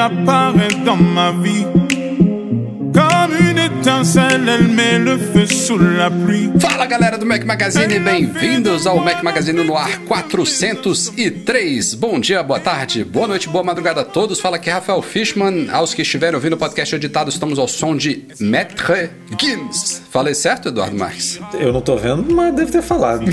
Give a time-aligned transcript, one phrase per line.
[0.00, 1.66] Apparaît dans ma vie.
[2.98, 4.29] Comme une étincelle,
[6.24, 6.50] pluie.
[6.58, 11.94] Fala galera do Mac Magazine, bem-vindos ao Mac Magazine no ar 403.
[11.94, 14.40] Bom dia, boa tarde, boa noite, boa madrugada a todos.
[14.40, 15.68] Fala aqui Rafael Fishman.
[15.70, 20.02] Aos que estiverem ouvindo o podcast editado, estamos ao som de Maître Gims.
[20.10, 21.38] Falei certo, Eduardo Marques?
[21.54, 23.24] Eu não tô vendo, mas deve ter falado.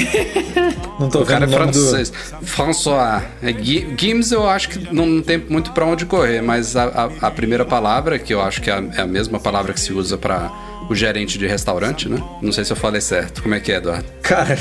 [1.00, 1.80] Não tô O cara é vendo o nome do...
[1.90, 2.12] francês.
[2.42, 3.22] François.
[3.44, 7.28] É, Gi- Gims eu acho que não tem muito pra onde correr, mas a, a-
[7.28, 9.94] a primeira palavra, que eu acho que é a, é a mesma palavra que se
[9.94, 10.52] usa pra
[10.90, 12.22] o gerente de restaurante, né?
[12.42, 13.42] Não sei se eu falei certo.
[13.44, 14.06] Como é que é, Eduardo?
[14.22, 14.58] Cara,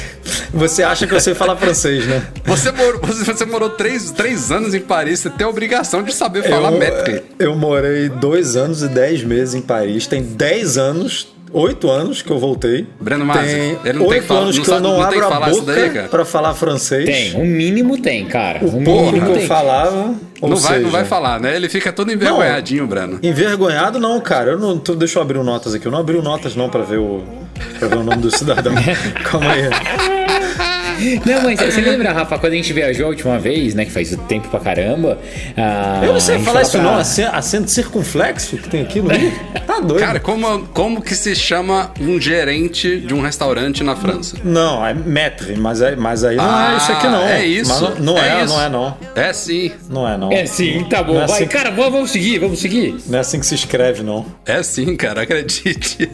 [0.52, 2.26] você acha que eu sei falar francês, né?
[2.44, 6.12] Você morou, você, você morou três, três anos em Paris, você tem a obrigação de
[6.12, 7.22] saber falar eu, maître.
[7.38, 10.06] eu morei dois anos e dez meses em Paris.
[10.06, 12.86] Tem dez anos, oito anos que eu voltei.
[13.00, 16.08] Breno Masi, tem não oito falar- anos não que eu não, não abro a boca
[16.10, 17.04] pra falar francês.
[17.04, 18.64] Tem, um mínimo tem, cara.
[18.64, 19.46] O um pouco mínimo que eu tem.
[19.46, 20.14] falava.
[20.40, 21.56] Ou Não vai, não seja, vai falar, né?
[21.56, 23.18] Ele fica todo envergonhadinho, Breno.
[23.22, 24.50] Envergonhado não, cara.
[24.52, 25.86] Eu não, tô- deixa eu abrir o notas aqui.
[25.86, 27.22] Eu não abri o notas não pra ver o
[27.78, 28.74] para ver o nome do cidadão.
[29.24, 30.15] Calma aí.
[31.26, 33.84] Não, mas você lembra, Rafa, quando a gente viajou a última vez, né?
[33.84, 35.18] Que faz tempo pra caramba.
[35.56, 36.90] ah, Eu não sei falar isso não.
[36.92, 39.32] pra- Acen- Acento circunflexo que tem aqui no Rio.
[39.66, 40.00] Tá doido.
[40.00, 44.36] Cara, como, como que se chama um gerente de um restaurante na França?
[44.44, 47.22] Não, é maître, mas, é, mas aí não Ah, é isso aqui não.
[47.28, 47.70] é isso.
[47.70, 48.54] Mas não, não É é, isso.
[48.54, 48.96] não é não.
[49.16, 50.32] É sim, Não é não.
[50.32, 51.14] É sim, tá bom.
[51.14, 52.94] Não é Vai, assim- cara, vamos vamos seguir, vamos seguir.
[53.06, 54.24] Não é assim que se escreve não.
[54.46, 56.08] é sim, cara, acredite.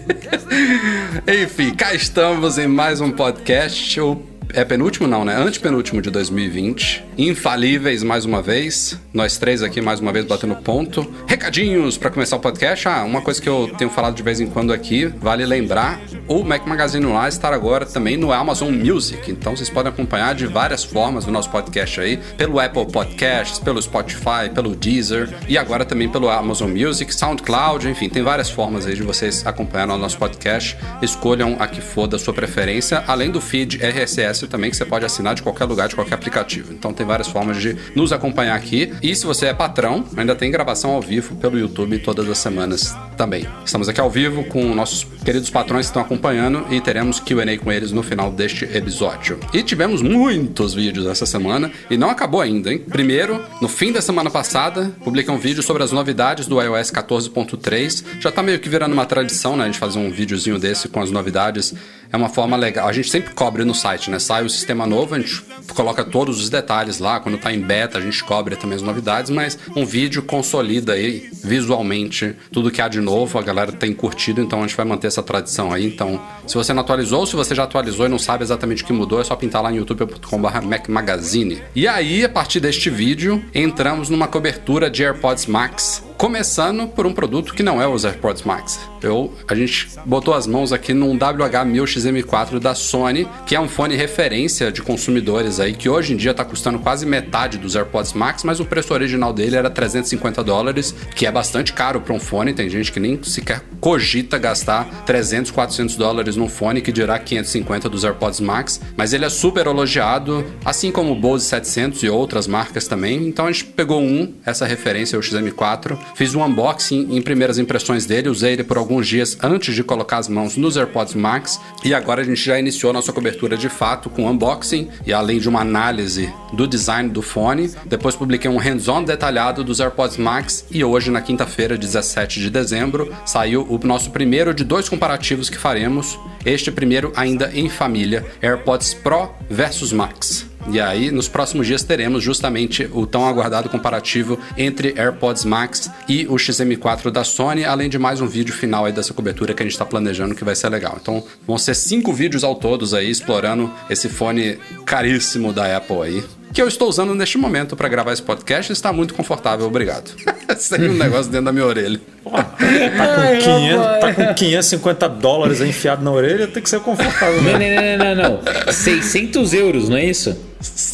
[1.45, 4.01] Enfim, cá estamos em mais um podcast.
[4.01, 4.17] O
[4.55, 5.35] é penúltimo não, né?
[5.37, 7.05] Antepenúltimo de 2020.
[7.17, 8.99] Infalíveis mais uma vez.
[9.13, 11.11] Nós três aqui mais uma vez batendo ponto.
[11.27, 12.89] Recadinhos pra começar o podcast.
[12.89, 16.45] Ah, uma coisa que eu tenho falado de vez em quando aqui, vale lembrar, o
[16.45, 19.31] Mac Magazine lá estar agora também no Amazon Music.
[19.31, 23.81] Então vocês podem acompanhar de várias formas o nosso podcast aí, pelo Apple Podcasts, pelo
[23.81, 28.95] Spotify, pelo Deezer e agora também pelo Amazon Music, SoundCloud, enfim, tem várias formas aí
[28.95, 30.77] de vocês acompanhar o nosso podcast.
[31.01, 35.05] Escolham a que for da sua preferência, além do feed RSS também que você pode
[35.05, 36.73] assinar de qualquer lugar, de qualquer aplicativo.
[36.73, 38.93] Então tem várias formas de nos acompanhar aqui.
[39.03, 42.95] E se você é patrão, ainda tem gravação ao vivo pelo YouTube todas as semanas
[43.17, 43.47] também.
[43.65, 47.71] Estamos aqui ao vivo com nossos queridos patrões que estão acompanhando e teremos Q&A com
[47.71, 49.39] eles no final deste episódio.
[49.53, 52.79] E tivemos muitos vídeos essa semana e não acabou ainda, hein?
[52.79, 58.05] Primeiro, no fim da semana passada, publiquei um vídeo sobre as novidades do iOS 14.3.
[58.21, 59.65] Já tá meio que virando uma tradição, né?
[59.65, 61.75] A gente fazer um videozinho desse com as novidades.
[62.13, 62.89] É uma forma legal.
[62.89, 64.19] A gente sempre cobre no site, né?
[64.33, 65.45] Sai o sistema novo, a gente
[65.75, 67.21] coloca todos os detalhes lá.
[67.21, 71.29] Quando tá em beta, a gente cobre também as novidades, mas um vídeo consolida aí
[71.45, 73.39] visualmente tudo que há de novo.
[73.39, 75.87] A galera tem curtido, então a gente vai manter essa tradição aí.
[75.87, 78.93] Então, se você não atualizou, se você já atualizou e não sabe exatamente o que
[78.95, 81.61] mudou, é só pintar lá em youtube.com.br Mac Magazine.
[81.77, 86.03] E aí, a partir deste vídeo, entramos numa cobertura de AirPods Max.
[86.23, 88.79] Começando por um produto que não é os AirPods Max.
[89.03, 93.97] Eu, a gente botou as mãos aqui num WH-1000XM4 da Sony, que é um fone
[93.97, 98.45] referência de consumidores aí, que hoje em dia tá custando quase metade dos AirPods Max,
[98.45, 102.55] mas o preço original dele era 350 dólares, que é bastante caro para um fone.
[102.55, 107.89] Tem gente que nem sequer cogita gastar 300, 400 dólares num fone, que dirá 550
[107.89, 112.47] dos AirPods Max, mas ele é super elogiado, assim como o Bose 700 e outras
[112.47, 113.27] marcas também.
[113.27, 118.07] Então a gente pegou um, essa referência, o XM4, fiz um unboxing em primeiras impressões
[118.07, 121.95] dele, usei ele por alguns dias antes de colocar as mãos nos AirPods Max e
[121.95, 125.61] agora a gente já iniciou nossa cobertura de fato com unboxing e além de uma
[125.61, 127.71] análise do design do fone.
[127.87, 133.15] Depois publiquei um hands-on detalhado dos AirPods Max e hoje, na quinta-feira, 17 de dezembro,
[133.25, 136.19] saiu o nosso primeiro de dois comparativos que faremos.
[136.45, 140.52] Este primeiro ainda em família, AirPods Pro versus Max.
[140.71, 146.27] E aí, nos próximos dias, teremos justamente o tão aguardado comparativo entre AirPods Max e
[146.27, 149.67] o XM4 da Sony, além de mais um vídeo final aí dessa cobertura que a
[149.67, 150.99] gente está planejando que vai ser legal.
[151.01, 156.25] Então, vão ser cinco vídeos ao todos aí, explorando esse fone caríssimo da Apple aí.
[156.53, 160.11] Que eu estou usando neste momento para gravar esse podcast está muito confortável, obrigado.
[160.59, 161.99] Sem um negócio dentro da minha orelha.
[162.25, 167.59] Tá com, 500, tá com 550 dólares enfiado na orelha, tem que ser confortável, Não,
[167.59, 167.97] né?
[167.97, 168.73] não, não, não, não, não.
[168.73, 170.37] 600 euros, não é isso?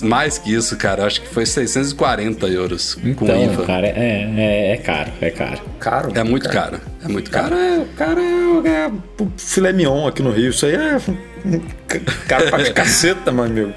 [0.03, 1.05] Mais que isso, cara.
[1.05, 3.65] Acho que foi 640 euros com Então, IVA.
[3.67, 5.61] cara, é, é, é caro, é caro.
[5.79, 6.13] Caro.
[6.15, 6.81] É muito caro.
[7.05, 7.61] É muito Cara, caro.
[7.61, 8.91] é, cara é, é
[9.37, 10.51] filé mignon aqui no Rio.
[10.51, 10.97] Isso aí é
[12.27, 13.73] caro pra caceta, meu amigo.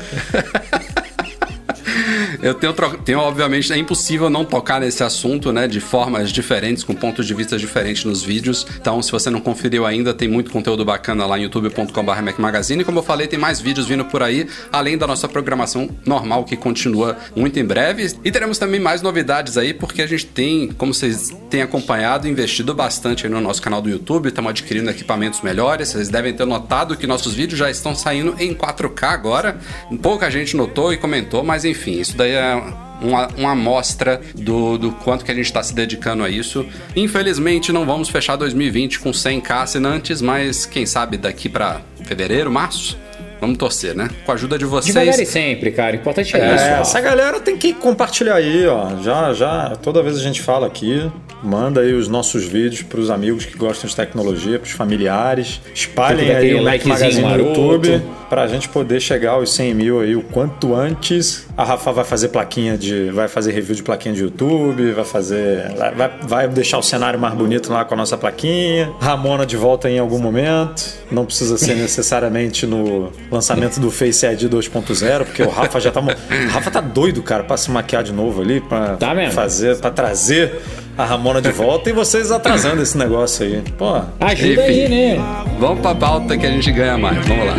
[2.41, 2.73] Eu tenho,
[3.05, 5.67] tenho, obviamente, é impossível não tocar nesse assunto, né?
[5.67, 8.65] De formas diferentes, com pontos de vista diferentes nos vídeos.
[8.79, 12.83] Então, se você não conferiu ainda, tem muito conteúdo bacana lá em youtube.com.br Magazine.
[12.83, 16.55] Como eu falei, tem mais vídeos vindo por aí, além da nossa programação normal, que
[16.57, 18.11] continua muito em breve.
[18.23, 22.73] E teremos também mais novidades aí, porque a gente tem, como vocês têm acompanhado, investido
[22.73, 24.29] bastante no nosso canal do YouTube.
[24.29, 25.89] Estamos adquirindo equipamentos melhores.
[25.89, 29.59] Vocês devem ter notado que nossos vídeos já estão saindo em 4K agora.
[30.01, 32.55] Pouca gente notou e comentou, mas enfim, isso daí é
[33.01, 36.65] uma, uma amostra do, do quanto que a gente está se dedicando a isso.
[36.95, 42.97] Infelizmente, não vamos fechar 2020 com 100k assinantes, mas quem sabe daqui para fevereiro, março,
[43.41, 44.07] vamos torcer, né?
[44.25, 44.93] Com a ajuda de vocês.
[44.93, 45.95] Devagar e sempre, cara.
[45.95, 46.63] Importante é, É, isso.
[46.63, 49.01] Essa galera tem que compartilhar aí, ó.
[49.01, 51.11] Já, já, toda vez a gente fala aqui,
[51.43, 55.59] manda aí os nossos vídeos pros amigos que gostam de tecnologia, pros familiares.
[55.73, 57.37] Espalhem aí o Mac Magazine no.
[57.37, 58.01] YouTube
[58.31, 61.47] pra gente poder chegar aos 100 mil aí o quanto antes.
[61.57, 63.09] A Rafa vai fazer plaquinha de.
[63.11, 65.65] vai fazer review de plaquinha de YouTube, vai fazer.
[65.97, 68.89] vai, vai deixar o cenário mais bonito lá com a nossa plaquinha.
[69.01, 71.01] Ramona de volta em algum momento.
[71.11, 76.01] Não precisa ser necessariamente no lançamento do Face ID 2.0, porque o Rafa já tá.
[76.49, 79.31] Rafa tá doido, cara, pra se maquiar de novo ali, pra Tá mesmo?
[79.33, 80.59] fazer, pra trazer
[80.97, 83.63] a Ramona de volta e vocês atrasando esse negócio aí.
[83.77, 85.23] Pô, Ajuda aí, né?
[85.59, 87.25] Vamos pra pauta que a gente ganha mais.
[87.25, 87.55] Vamos lá.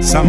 [0.00, 0.22] Ça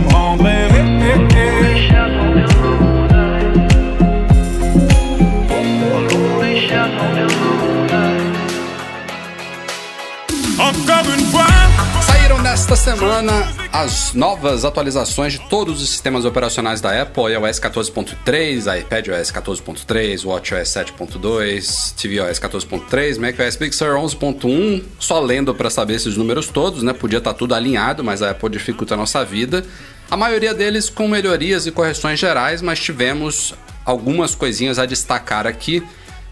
[12.55, 19.29] Nesta semana as novas atualizações de todos os sistemas operacionais da Apple, iOS 14.3, iPadOS
[19.29, 24.83] 14.3, WatchOS 7.2, tvOS 14.3, macOS Big Sur 11.1.
[24.97, 26.93] Só lendo para saber esses números todos, né?
[26.93, 29.65] Podia estar tudo alinhado, mas a Apple dificulta a nossa vida.
[30.09, 33.53] A maioria deles com melhorias e correções gerais, mas tivemos
[33.83, 35.83] algumas coisinhas a destacar aqui.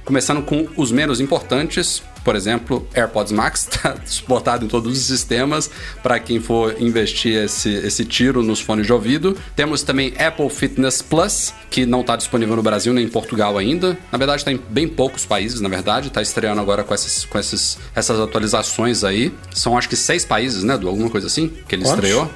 [0.05, 5.69] Começando com os menos importantes, por exemplo, AirPods Max está suportado em todos os sistemas
[6.01, 9.37] para quem for investir esse, esse tiro nos fones de ouvido.
[9.55, 13.97] Temos também Apple Fitness Plus, que não está disponível no Brasil nem em Portugal ainda.
[14.11, 16.07] Na verdade, está em bem poucos países, na verdade.
[16.07, 19.33] Está estreando agora com, esses, com esses, essas atualizações aí.
[19.53, 20.77] São acho que seis países, né?
[20.77, 22.03] Do alguma coisa assim, que ele Quantos?
[22.03, 22.29] estreou.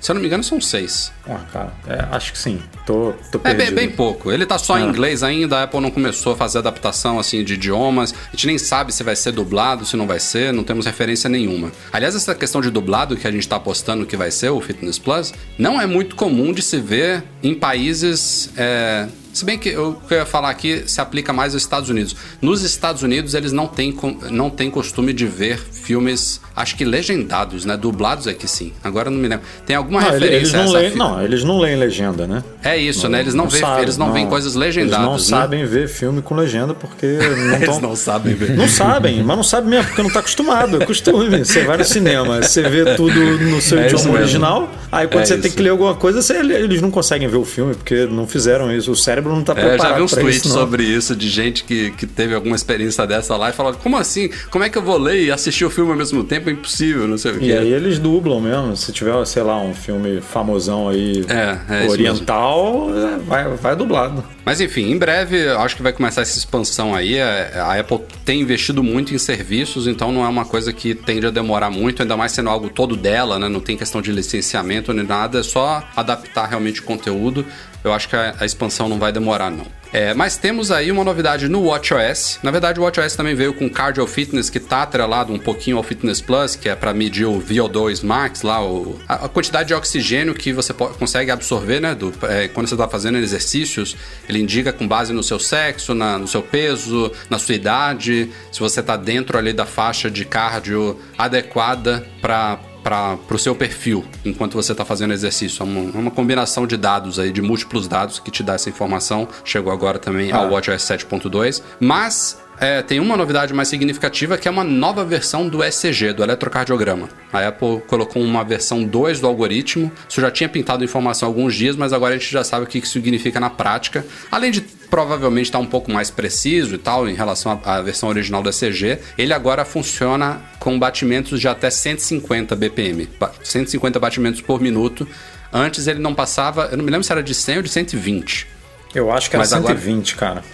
[0.00, 1.12] Se eu não me engano, são seis.
[1.28, 2.60] ah, cara, é, acho que sim.
[2.86, 3.74] Tô, tô É perdido.
[3.76, 4.32] bem, bem pouco.
[4.32, 4.86] Ele tá só em Ah.
[4.88, 8.12] inglês ainda, a Apple não começou a fazer adaptação assim de idiomas.
[8.12, 11.28] A gente nem sabe se vai ser dublado, se não vai ser, não temos referência
[11.30, 11.70] nenhuma.
[11.92, 14.98] Aliás, essa questão de dublado que a gente tá apostando que vai ser o Fitness
[14.98, 18.50] Plus, não é muito comum de se ver em países.
[18.56, 19.06] é,
[19.40, 22.14] Se bem que o que eu ia falar aqui se aplica mais aos Estados Unidos.
[22.42, 23.96] Nos Estados Unidos, eles não têm,
[24.30, 27.74] não têm costume de ver filmes, acho que legendados, né?
[27.74, 28.74] Dublados é que sim.
[28.84, 29.46] Agora eu não me lembro.
[29.64, 32.44] Tem alguma Não, referência eles a não, essa leem, não, eles não leem legenda, né?
[32.62, 33.20] É isso, né?
[33.20, 35.42] Eles não, veem, sabem, eles não, veem coisas legendadas, Eles não né?
[35.42, 37.06] sabem ver filme com legenda porque
[37.48, 38.50] não Eles tão- não sabem ver.
[38.54, 40.82] Não sabem, mas não sabem mesmo, porque não tá acostumado.
[40.82, 41.38] É costume.
[41.46, 44.70] Você vai no cinema, você vê tudo no seu É idioma original.
[44.92, 45.56] Aí quando É você tem isso.
[45.56, 48.90] que ler alguma coisa, você- eles não conseguem ver o filme, porque não fizeram isso.
[48.90, 49.80] O cérebro não tá É, preparado.
[49.80, 53.06] eu já vi uns tweets isso, sobre isso de gente que, que teve alguma experiência
[53.06, 54.30] dessa lá e falou: como assim?
[54.50, 56.48] Como é que eu vou ler e assistir o filme ao mesmo tempo?
[56.48, 57.52] É impossível, não sei o E que.
[57.52, 58.76] aí eles dublam mesmo.
[58.76, 64.22] Se tiver, sei lá, um filme famosão aí É, é oriental, é, vai, vai dublado.
[64.44, 67.16] Mas enfim, em breve acho que vai começar essa expansão aí.
[67.16, 71.26] É, A Apple tem investido muito em serviços, então não é uma coisa que tende
[71.26, 73.48] a demorar muito, ainda mais sendo algo todo dela, né?
[73.48, 77.44] Não tem questão de licenciamento nem nada, é só adaptar realmente o conteúdo.
[77.82, 79.66] Eu acho que a, a expansão não vai demorar, não.
[79.92, 82.38] É, mas temos aí uma novidade no WatchOS.
[82.44, 85.82] Na verdade, o WatchOS também veio com Cardio Fitness, que está atrelado um pouquinho ao
[85.82, 89.74] Fitness Plus, que é para medir o VO2 Max, lá, o- a, a quantidade de
[89.74, 91.92] oxigênio que você po- consegue absorver, né?
[91.94, 93.96] do- é, quando você está fazendo exercícios,
[94.28, 98.60] ele indica com base no seu sexo, na- no seu peso, na sua idade, se
[98.60, 104.54] você está dentro ali da faixa de cardio adequada para para o seu perfil enquanto
[104.54, 105.62] você está fazendo exercício.
[105.62, 108.68] É uma, é uma combinação de dados aí, de múltiplos dados que te dá essa
[108.68, 109.28] informação.
[109.44, 111.62] Chegou agora também ao WatchOS 7.2.
[111.78, 116.22] Mas é, tem uma novidade mais significativa que é uma nova versão do ECG, do
[116.22, 117.08] eletrocardiograma.
[117.32, 119.90] A Apple colocou uma versão 2 do algoritmo.
[120.08, 122.66] Isso já tinha pintado informação há alguns dias, mas agora a gente já sabe o
[122.68, 124.04] que isso significa na prática.
[124.30, 128.08] Além de provavelmente estar um pouco mais preciso e tal em relação à à versão
[128.08, 134.40] original do ECG, ele agora funciona com batimentos de até 150 BPM, ba- 150 batimentos
[134.40, 135.08] por minuto
[135.52, 138.46] Antes ele não passava, eu não me lembro se era de 100 ou de 120.
[138.94, 140.44] Eu acho que era Mas agora- 120, cara.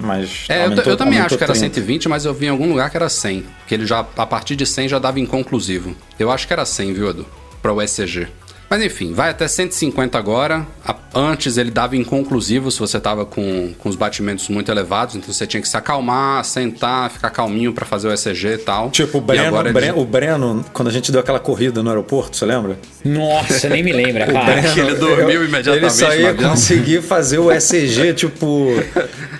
[0.00, 1.74] Mas É, eu, aumentou- eu também acho que era 30.
[1.74, 3.44] 120, mas eu vi em algum lugar que era 100.
[3.66, 5.96] Que ele já, a partir de 100 já dava inconclusivo.
[6.18, 7.26] Eu acho que era 100, viu, Edu?
[7.62, 8.28] Pra o ECG.
[8.70, 10.66] Mas enfim, vai até 150 agora.
[11.14, 15.46] Antes ele dava inconclusivo se você tava com, com os batimentos muito elevados, então você
[15.46, 18.90] tinha que se acalmar, sentar, ficar calminho pra fazer o ECG e tal.
[18.90, 21.82] Tipo, o E Breno, agora Bre- ele- o Breno, quando a gente deu aquela corrida
[21.82, 22.78] no aeroporto, você lembra?
[23.02, 24.44] Nossa, nem me lembra, O cara.
[24.60, 28.68] Breno, que ele dormiu eu- imediatamente Ele só ia conseguir fazer o ECG, tipo,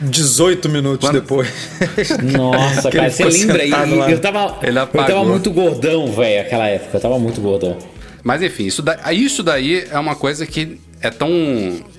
[0.01, 1.49] 18 minutos depois.
[2.23, 3.65] Nossa, Que cara, você lembra?
[3.65, 4.11] E, lá.
[4.11, 6.97] eu tava, Ele eu tava muito gordão, velho, aquela época.
[6.97, 7.77] Eu tava muito gordão.
[8.23, 11.31] Mas enfim, isso, da- isso daí é uma coisa que é tão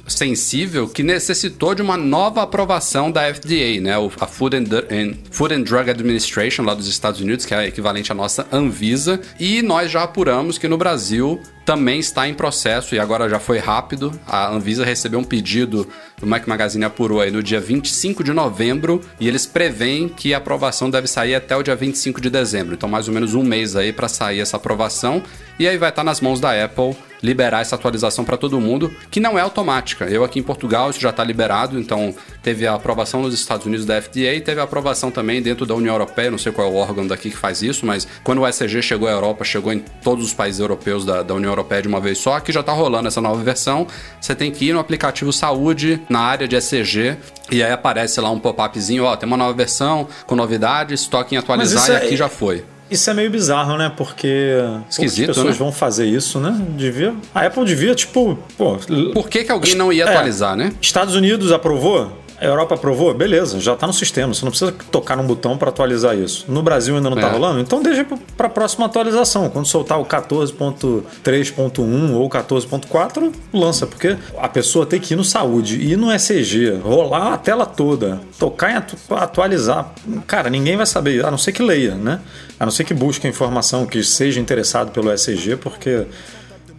[0.07, 3.93] sensível que necessitou de uma nova aprovação da FDA, né?
[4.19, 8.15] A Food and, Food and Drug Administration lá dos Estados Unidos, que é equivalente à
[8.15, 13.29] nossa Anvisa, e nós já apuramos que no Brasil também está em processo e agora
[13.29, 14.11] já foi rápido.
[14.25, 15.87] A Anvisa recebeu um pedido,
[16.19, 20.37] o Mac Magazine apurou aí no dia 25 de novembro e eles preveem que a
[20.37, 22.73] aprovação deve sair até o dia 25 de dezembro.
[22.73, 25.21] Então, mais ou menos um mês aí para sair essa aprovação.
[25.59, 29.19] E aí vai estar nas mãos da Apple liberar essa atualização para todo mundo, que
[29.19, 30.05] não é automática.
[30.05, 33.85] Eu aqui em Portugal isso já está liberado, então teve a aprovação nos Estados Unidos
[33.85, 36.31] da FDA e teve a aprovação também dentro da União Europeia.
[36.31, 39.07] Não sei qual é o órgão daqui que faz isso, mas quando o ECG chegou
[39.07, 42.17] à Europa, chegou em todos os países europeus da, da União Europeia de uma vez
[42.17, 42.35] só.
[42.35, 43.87] Aqui já está rolando essa nova versão.
[44.19, 47.17] Você tem que ir no aplicativo Saúde, na área de ECG,
[47.51, 51.37] e aí aparece lá um pop-upzinho: ó, tem uma nova versão com novidades, toque em
[51.37, 52.63] atualizar e é- aqui já foi.
[52.89, 53.91] Isso é meio bizarro, né?
[53.95, 54.53] Porque
[54.89, 55.59] Esquisito, poucas pessoas né?
[55.59, 56.59] vão fazer isso, né?
[56.77, 57.13] Devia.
[57.33, 58.77] A Apple devia, tipo, pô.
[59.13, 60.09] Por que, que alguém não ia É.
[60.09, 60.73] atualizar, né?
[60.81, 62.11] Estados Unidos aprovou?
[62.41, 63.13] A Europa aprovou?
[63.13, 64.33] Beleza, já tá no sistema.
[64.33, 66.45] Você não precisa tocar num botão para atualizar isso.
[66.47, 67.31] No Brasil ainda não tá É.
[67.31, 67.59] rolando?
[67.59, 68.05] Então deixa
[68.37, 69.49] para a próxima atualização.
[69.49, 75.79] Quando soltar o 14.3.1 ou 14.4, lança, porque a pessoa tem que ir no saúde,
[75.81, 79.93] ir no ECG, rolar a tela toda, tocar em atu- atualizar.
[80.27, 82.19] Cara, ninguém vai saber, a não ser que leia, né?
[82.59, 86.05] A não ser que busque a informação, que seja interessado pelo ECG, porque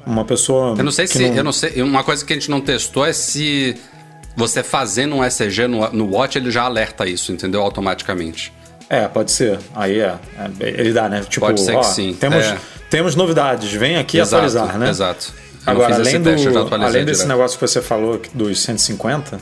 [0.07, 0.75] uma pessoa.
[0.77, 1.23] Eu não sei se.
[1.23, 1.83] Eu não sei.
[1.83, 3.77] Uma coisa que a gente não testou é se
[4.41, 7.61] você fazendo um ECG no, no Watch, ele já alerta isso, entendeu?
[7.63, 8.53] Automaticamente.
[8.89, 9.59] É, pode ser.
[9.75, 10.17] Aí é.
[10.37, 11.23] é, ele dá, né?
[11.29, 12.13] Tipo, Pode ser que ó, sim.
[12.13, 12.59] Temos, É.
[12.91, 14.91] temos novidades, vem aqui Exato, atualizar, né?
[14.91, 15.33] Exato.
[15.65, 17.29] Eu Agora, além, teste, do, além desse direto.
[17.29, 19.39] negócio que você falou dos 150,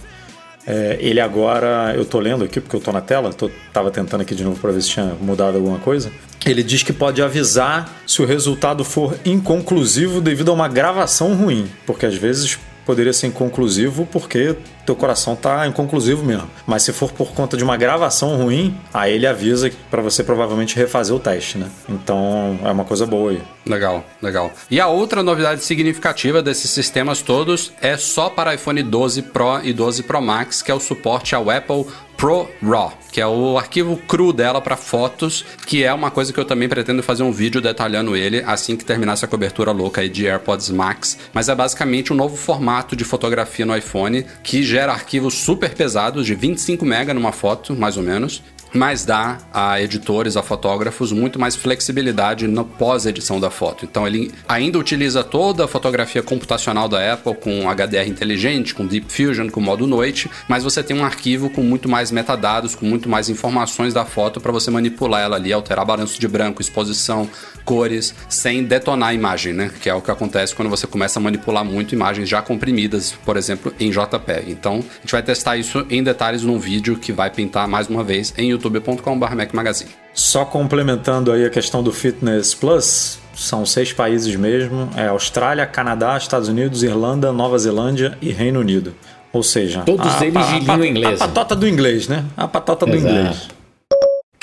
[0.66, 4.20] é, ele agora, eu tô lendo aqui porque eu tô na tela, tô, tava tentando
[4.20, 6.10] aqui de novo para ver se tinha mudado alguma coisa.
[6.44, 11.70] Ele diz que pode avisar se o resultado for inconclusivo devido a uma gravação ruim,
[11.86, 14.56] porque às vezes poderia ser inconclusivo porque
[14.88, 16.48] teu coração tá inconclusivo mesmo.
[16.66, 20.76] Mas se for por conta de uma gravação ruim, aí ele avisa para você provavelmente
[20.76, 21.68] refazer o teste, né?
[21.88, 23.42] Então é uma coisa boa aí.
[23.66, 24.50] Legal, legal.
[24.70, 29.74] E a outra novidade significativa desses sistemas todos é só para iPhone 12 Pro e
[29.74, 31.84] 12 Pro Max, que é o suporte ao Apple
[32.18, 36.40] Pro RAW, que é o arquivo cru dela para fotos, que é uma coisa que
[36.40, 40.08] eu também pretendo fazer um vídeo detalhando ele assim que terminar essa cobertura louca aí
[40.08, 41.16] de AirPods Max.
[41.32, 46.24] Mas é basicamente um novo formato de fotografia no iPhone que gera arquivos super pesados
[46.24, 48.40] de 25 MB numa foto, mais ou menos
[48.72, 53.84] mas dá a editores, a fotógrafos, muito mais flexibilidade na pós-edição da foto.
[53.84, 59.10] Então ele ainda utiliza toda a fotografia computacional da Apple com HDR inteligente, com Deep
[59.10, 63.08] Fusion, com modo noite, mas você tem um arquivo com muito mais metadados, com muito
[63.08, 67.28] mais informações da foto para você manipular ela ali, alterar balanço de branco, exposição,
[67.68, 69.70] cores, sem detonar a imagem, né?
[69.82, 73.36] Que é o que acontece quando você começa a manipular muito imagens já comprimidas, por
[73.36, 74.50] exemplo, em JPEG.
[74.50, 78.02] Então, a gente vai testar isso em detalhes num vídeo que vai pintar mais uma
[78.02, 79.90] vez em youtube.com.br Mac Magazine.
[80.14, 86.16] Só complementando aí a questão do Fitness Plus, são seis países mesmo: é Austrália, Canadá,
[86.16, 88.94] Estados Unidos, Irlanda, Nova Zelândia e Reino Unido.
[89.30, 91.24] Ou seja, Todos a, eles de língua inglesa.
[91.24, 92.24] A patota do inglês, né?
[92.34, 93.14] A patota do Exato.
[93.14, 93.57] inglês.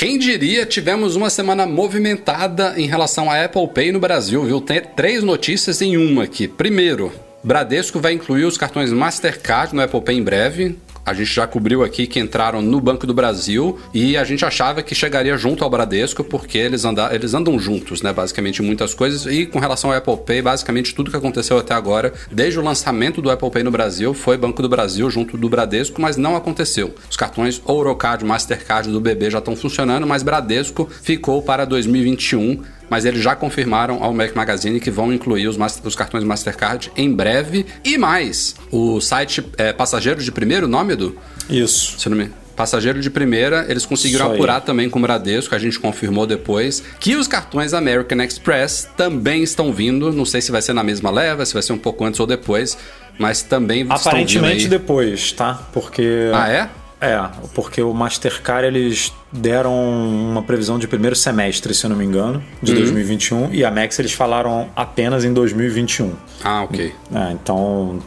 [0.06, 4.62] Quem diria, tivemos uma semana movimentada em relação à Apple Pay no Brasil, viu?
[4.62, 6.48] Tem três notícias em uma aqui.
[6.48, 7.12] Primeiro,
[7.44, 10.78] Bradesco vai incluir os cartões Mastercard no Apple Pay em breve.
[11.06, 14.82] A gente já cobriu aqui que entraram no Banco do Brasil e a gente achava
[14.82, 18.12] que chegaria junto ao Bradesco porque eles, anda, eles andam juntos, né?
[18.12, 19.26] Basicamente, muitas coisas.
[19.26, 23.22] E com relação ao Apple Pay, basicamente tudo que aconteceu até agora, desde o lançamento
[23.22, 26.96] do Apple Pay no Brasil, foi Banco do Brasil junto do Bradesco, mas não aconteceu.
[27.08, 33.06] Os cartões Ourocard, Mastercard do BB já estão funcionando, mas Bradesco ficou para 2021 mas
[33.06, 37.14] eles já confirmaram ao Mac Magazine que vão incluir os, mas- os cartões Mastercard em
[37.14, 37.66] breve.
[37.84, 41.18] E mais, o site é, Passageiros de Primeiro, nome, Edu?
[41.50, 42.00] Isso.
[42.00, 42.30] Se não me...
[42.56, 47.14] Passageiro de primeira, eles conseguiram apurar também com o Bradesco, a gente confirmou depois, que
[47.18, 50.10] os cartões American Express também estão vindo.
[50.14, 52.26] Não sei se vai ser na mesma leva, se vai ser um pouco antes ou
[52.26, 52.78] depois,
[53.20, 54.68] mas também estão vindo Aparentemente aí.
[54.70, 55.68] depois, tá?
[55.74, 56.32] Porque.
[56.34, 56.70] Ah, é?
[57.06, 62.06] É, porque o Mastercard eles deram uma previsão de primeiro semestre, se eu não me
[62.06, 62.78] engano, de Uhum.
[62.80, 66.14] 2021, e a Max eles falaram apenas em 2021.
[66.44, 66.94] Ah, ok.
[67.14, 68.00] É, então,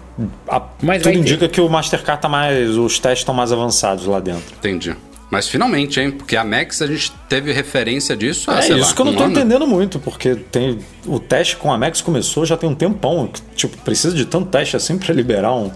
[0.49, 1.19] a- Mas tudo vai ter.
[1.19, 2.77] indica que o Mastercard tá mais.
[2.77, 4.43] Os testes estão mais avançados lá dentro.
[4.59, 4.97] Entendi.
[5.31, 6.11] Mas finalmente, hein?
[6.11, 9.05] Porque a Max a gente teve referência disso há, é sei isso lá, que eu
[9.05, 9.33] não um tô ano.
[9.33, 13.29] entendendo muito, porque tem o teste com a Max começou já tem um tempão.
[13.33, 15.71] que, Tipo, precisa de tanto teste assim para liberar um,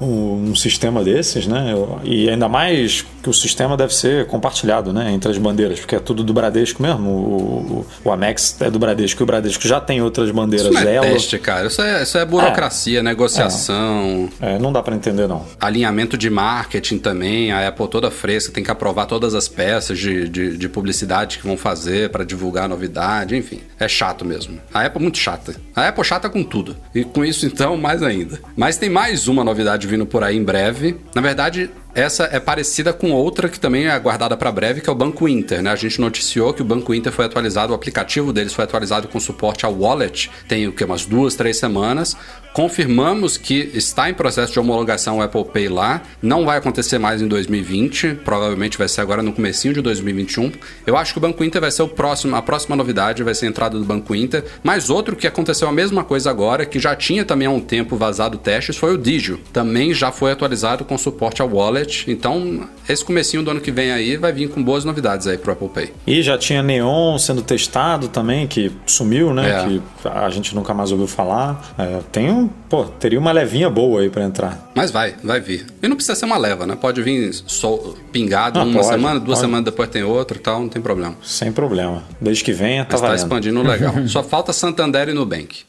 [0.00, 1.70] um, um sistema desses, né?
[1.72, 5.12] Eu- E ainda mais que o sistema deve ser compartilhado, né?
[5.12, 7.08] Entre as bandeiras, porque é tudo do Bradesco mesmo.
[7.08, 10.84] O, o, o Amex é do Bradesco e o Bradesco já tem outras bandeiras Isso
[10.84, 11.06] não é Elo.
[11.06, 11.66] teste, cara.
[11.68, 15.44] Isso é, isso é burocracia, negociação, É, não dá para entender, não.
[15.60, 17.52] alinhamento de marketing também.
[17.52, 21.46] A Apple toda fresca tem que aprovar todas as peças de, de, de publicidade que
[21.46, 23.36] vão fazer para divulgar a novidade.
[23.36, 24.60] Enfim, é chato mesmo.
[24.72, 25.56] A Apple é muito chata.
[25.74, 26.76] A Apple é chata com tudo.
[26.94, 28.40] E com isso, então, mais ainda.
[28.56, 30.96] Mas tem mais uma novidade vindo por aí em breve.
[31.14, 34.92] Na verdade, essa é parecida com outra que também é aguardada para breve, que é
[34.92, 35.70] o Banco Inter, né?
[35.70, 39.18] A gente noticiou que o Banco Inter foi atualizado, o aplicativo deles foi atualizado com
[39.18, 42.16] suporte ao Wallet, tem o que umas duas, três semanas.
[42.52, 46.02] Confirmamos que está em processo de homologação o Apple Pay lá.
[46.20, 50.52] Não vai acontecer mais em 2020, provavelmente vai ser agora no comecinho de 2021.
[50.86, 53.46] Eu acho que o Banco Inter vai ser o próximo, a próxima novidade, vai ser
[53.46, 54.44] a entrada do Banco Inter.
[54.62, 57.96] Mas outro que aconteceu a mesma coisa agora, que já tinha também há um tempo
[57.96, 59.38] vazado testes, foi o Digio.
[59.52, 62.10] Também já foi atualizado com suporte ao Wallet.
[62.10, 65.52] Então, esse comecinho do ano que vem aí vai vir com boas novidades aí pro
[65.52, 65.92] Apple Pay.
[66.06, 69.48] E já tinha Neon sendo testado também, que sumiu, né?
[69.48, 69.64] É.
[69.64, 71.74] Que a gente nunca mais ouviu falar.
[71.78, 72.37] É, tem um.
[72.68, 74.70] Pô, teria uma levinha boa aí para entrar.
[74.74, 75.66] Mas vai, vai vir.
[75.82, 76.76] E não precisa ser uma leva, né?
[76.76, 79.40] Pode vir sol, pingado Ah, uma pode, semana, duas pode.
[79.40, 81.16] semanas depois tem outro e tal, não tem problema.
[81.22, 82.04] Sem problema.
[82.20, 83.22] Desde que venha, tá Mas tá valendo.
[83.22, 83.94] expandindo legal.
[84.06, 85.62] Só falta Santander e Nubank.